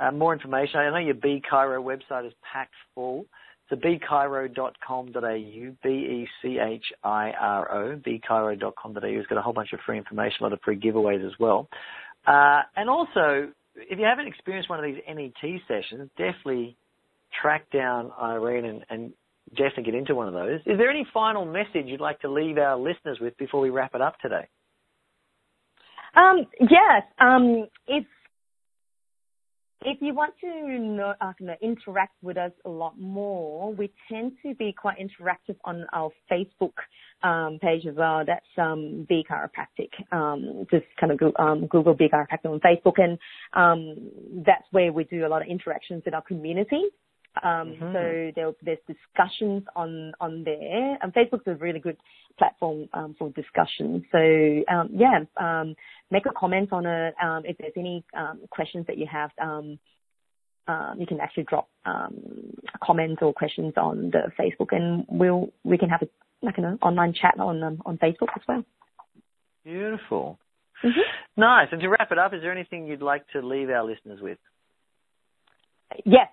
uh, 0.00 0.10
more 0.10 0.34
information, 0.34 0.80
I 0.80 0.90
know 0.90 0.98
your 0.98 1.14
B 1.14 1.40
Chiro 1.50 1.82
website 1.82 2.26
is 2.26 2.34
packed 2.52 2.74
full. 2.94 3.24
So 3.70 3.76
bechiro.com.au, 3.76 5.76
B-E-C-H-I-R-O, 5.82 8.00
bechiro.com.au 8.06 9.16
has 9.16 9.26
got 9.26 9.38
a 9.38 9.42
whole 9.42 9.54
bunch 9.54 9.72
of 9.72 9.80
free 9.86 9.96
information, 9.96 10.36
a 10.40 10.42
lot 10.42 10.52
of 10.52 10.60
free 10.62 10.78
giveaways 10.78 11.26
as 11.26 11.32
well. 11.38 11.68
Uh, 12.26 12.62
and 12.76 12.90
also, 12.90 13.48
if 13.76 13.98
you 13.98 14.04
haven't 14.04 14.26
experienced 14.26 14.68
one 14.68 14.78
of 14.78 14.84
these 14.84 15.02
NET 15.08 15.60
sessions, 15.68 16.10
definitely 16.16 16.76
track 17.40 17.70
down 17.72 18.10
Irene 18.20 18.64
and, 18.64 18.84
and 18.90 19.12
definitely 19.50 19.84
get 19.84 19.94
into 19.94 20.14
one 20.14 20.28
of 20.28 20.34
those. 20.34 20.60
Is 20.66 20.78
there 20.78 20.90
any 20.90 21.06
final 21.12 21.44
message 21.44 21.86
you'd 21.86 22.00
like 22.00 22.20
to 22.20 22.30
leave 22.30 22.58
our 22.58 22.76
listeners 22.76 23.18
with 23.20 23.36
before 23.38 23.60
we 23.60 23.70
wrap 23.70 23.94
it 23.94 24.00
up 24.00 24.18
today? 24.20 24.46
Um, 26.14 26.46
yes. 26.60 27.02
Um, 27.18 27.68
if 29.84 29.98
you 30.00 30.14
want 30.14 30.34
to 30.40 30.78
know, 30.78 31.14
uh, 31.20 31.32
interact 31.60 32.14
with 32.22 32.36
us 32.36 32.52
a 32.64 32.68
lot 32.68 32.98
more, 32.98 33.72
we 33.74 33.92
tend 34.10 34.32
to 34.42 34.54
be 34.54 34.72
quite 34.72 34.96
interactive 34.98 35.56
on 35.64 35.86
our 35.92 36.10
Facebook 36.30 36.72
um, 37.22 37.58
page 37.60 37.86
as 37.86 37.94
well. 37.96 38.24
That's 38.26 38.44
um, 38.58 39.06
B 39.08 39.24
Chiropractic. 39.28 39.90
Um, 40.12 40.66
just 40.70 40.86
kind 40.98 41.12
of 41.12 41.18
go, 41.18 41.32
um, 41.38 41.66
Google 41.66 41.94
B 41.94 42.08
Chiropractic 42.12 42.46
on 42.46 42.60
Facebook, 42.60 42.98
and 42.98 43.18
um, 43.52 44.10
that's 44.44 44.64
where 44.70 44.92
we 44.92 45.04
do 45.04 45.26
a 45.26 45.28
lot 45.28 45.42
of 45.42 45.48
interactions 45.48 46.02
in 46.06 46.14
our 46.14 46.22
community. 46.22 46.82
Um, 47.42 47.68
mm-hmm. 47.68 47.92
So 47.92 48.32
there, 48.36 48.52
there's 48.62 48.78
discussions 48.86 49.62
on 49.74 50.12
on 50.20 50.44
there, 50.44 50.98
and 51.00 51.14
Facebook's 51.14 51.46
a 51.46 51.54
really 51.54 51.80
good 51.80 51.96
platform 52.38 52.88
um, 52.92 53.14
for 53.18 53.30
discussion. 53.30 54.04
So 54.12 54.18
um, 54.68 54.90
yeah, 54.92 55.20
um, 55.40 55.74
make 56.10 56.26
a 56.26 56.32
comment 56.38 56.72
on 56.72 56.84
it. 56.84 57.14
Um, 57.22 57.42
if 57.46 57.56
there's 57.58 57.72
any 57.76 58.04
um, 58.14 58.40
questions 58.50 58.86
that 58.86 58.98
you 58.98 59.06
have, 59.10 59.30
um, 59.40 59.78
you 60.98 61.06
can 61.06 61.20
actually 61.20 61.44
drop 61.44 61.68
comments 62.82 63.22
or 63.22 63.32
questions 63.32 63.74
on 63.76 64.10
the 64.10 64.30
Facebook, 64.38 64.76
and 64.76 65.06
we'll 65.08 65.48
we 65.64 65.78
can 65.78 65.88
have 65.88 66.02
a 66.02 66.08
like 66.42 66.58
an 66.58 66.78
online 66.82 67.14
chat 67.14 67.38
on 67.38 67.62
on 67.86 67.98
Facebook 67.98 68.28
as 68.36 68.42
well. 68.46 68.64
Beautiful. 69.64 70.38
Mm-hmm. 70.84 71.00
Nice. 71.40 71.68
And 71.70 71.80
to 71.80 71.88
wrap 71.88 72.10
it 72.10 72.18
up, 72.18 72.34
is 72.34 72.42
there 72.42 72.52
anything 72.52 72.86
you'd 72.86 73.02
like 73.02 73.26
to 73.28 73.40
leave 73.40 73.70
our 73.70 73.84
listeners 73.84 74.20
with? 74.20 74.38
Yes. 76.04 76.28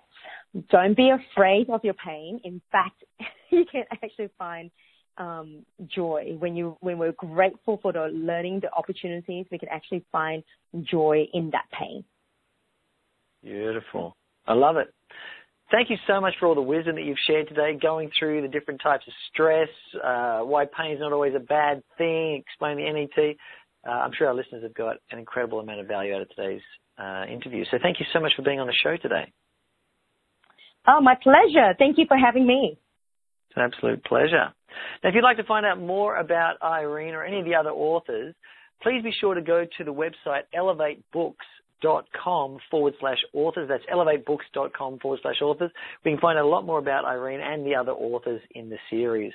Don't 0.70 0.96
be 0.96 1.10
afraid 1.10 1.70
of 1.70 1.84
your 1.84 1.94
pain. 1.94 2.40
In 2.44 2.60
fact, 2.72 3.04
you 3.50 3.64
can 3.70 3.84
actually 3.90 4.30
find 4.38 4.70
um, 5.16 5.64
joy 5.94 6.36
when 6.38 6.56
you 6.56 6.76
when 6.80 6.98
we're 6.98 7.12
grateful 7.12 7.78
for 7.82 7.92
the 7.92 8.06
learning, 8.12 8.60
the 8.60 8.72
opportunities. 8.72 9.46
We 9.50 9.58
can 9.58 9.68
actually 9.68 10.04
find 10.10 10.42
joy 10.82 11.26
in 11.32 11.50
that 11.50 11.66
pain. 11.78 12.04
Beautiful. 13.42 14.16
I 14.46 14.54
love 14.54 14.76
it. 14.76 14.92
Thank 15.70 15.88
you 15.88 15.96
so 16.08 16.20
much 16.20 16.34
for 16.40 16.46
all 16.46 16.56
the 16.56 16.62
wisdom 16.62 16.96
that 16.96 17.04
you've 17.04 17.18
shared 17.28 17.48
today, 17.48 17.78
going 17.80 18.10
through 18.18 18.42
the 18.42 18.48
different 18.48 18.80
types 18.82 19.04
of 19.06 19.12
stress, 19.32 19.68
uh, 20.02 20.40
why 20.40 20.64
pain 20.64 20.92
is 20.92 21.00
not 21.00 21.12
always 21.12 21.34
a 21.36 21.40
bad 21.40 21.82
thing, 21.96 22.42
explain 22.44 22.76
the 22.76 22.90
NET. 22.90 23.36
uh, 23.86 23.90
I'm 23.90 24.10
sure 24.18 24.26
our 24.26 24.34
listeners 24.34 24.64
have 24.64 24.74
got 24.74 24.96
an 25.12 25.20
incredible 25.20 25.60
amount 25.60 25.78
of 25.78 25.86
value 25.86 26.12
out 26.12 26.22
of 26.22 26.28
today's 26.30 26.62
uh, 26.98 27.24
interview. 27.30 27.64
So 27.70 27.78
thank 27.80 28.00
you 28.00 28.06
so 28.12 28.18
much 28.18 28.32
for 28.34 28.42
being 28.42 28.58
on 28.58 28.66
the 28.66 28.74
show 28.82 28.96
today. 28.96 29.32
Oh, 30.90 31.00
my 31.00 31.14
pleasure. 31.14 31.74
Thank 31.78 31.98
you 31.98 32.06
for 32.08 32.16
having 32.16 32.44
me. 32.46 32.76
It's 33.48 33.56
an 33.56 33.62
absolute 33.62 34.04
pleasure. 34.04 34.52
Now, 35.02 35.08
if 35.08 35.14
you'd 35.14 35.22
like 35.22 35.36
to 35.36 35.44
find 35.44 35.64
out 35.64 35.80
more 35.80 36.16
about 36.16 36.56
Irene 36.62 37.14
or 37.14 37.24
any 37.24 37.38
of 37.38 37.44
the 37.44 37.54
other 37.54 37.70
authors, 37.70 38.34
please 38.82 39.02
be 39.02 39.12
sure 39.20 39.34
to 39.34 39.42
go 39.42 39.64
to 39.78 39.84
the 39.84 39.92
website 39.92 40.42
elevatebooks.com 40.54 42.58
forward 42.70 42.94
slash 42.98 43.18
authors. 43.32 43.68
That's 43.68 43.84
elevatebooks.com 43.92 44.98
forward 44.98 45.20
slash 45.22 45.40
authors. 45.42 45.70
We 46.04 46.10
can 46.10 46.20
find 46.20 46.38
out 46.38 46.44
a 46.44 46.48
lot 46.48 46.66
more 46.66 46.80
about 46.80 47.04
Irene 47.04 47.40
and 47.40 47.64
the 47.64 47.76
other 47.76 47.92
authors 47.92 48.40
in 48.52 48.68
the 48.68 48.78
series. 48.88 49.32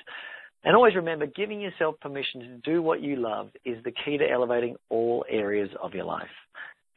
And 0.64 0.76
always 0.76 0.94
remember, 0.94 1.26
giving 1.26 1.60
yourself 1.60 1.98
permission 2.00 2.40
to 2.40 2.58
do 2.70 2.82
what 2.82 3.00
you 3.00 3.16
love 3.16 3.48
is 3.64 3.82
the 3.84 3.92
key 4.04 4.18
to 4.18 4.30
elevating 4.30 4.76
all 4.90 5.24
areas 5.30 5.70
of 5.82 5.94
your 5.94 6.04
life. 6.04 6.28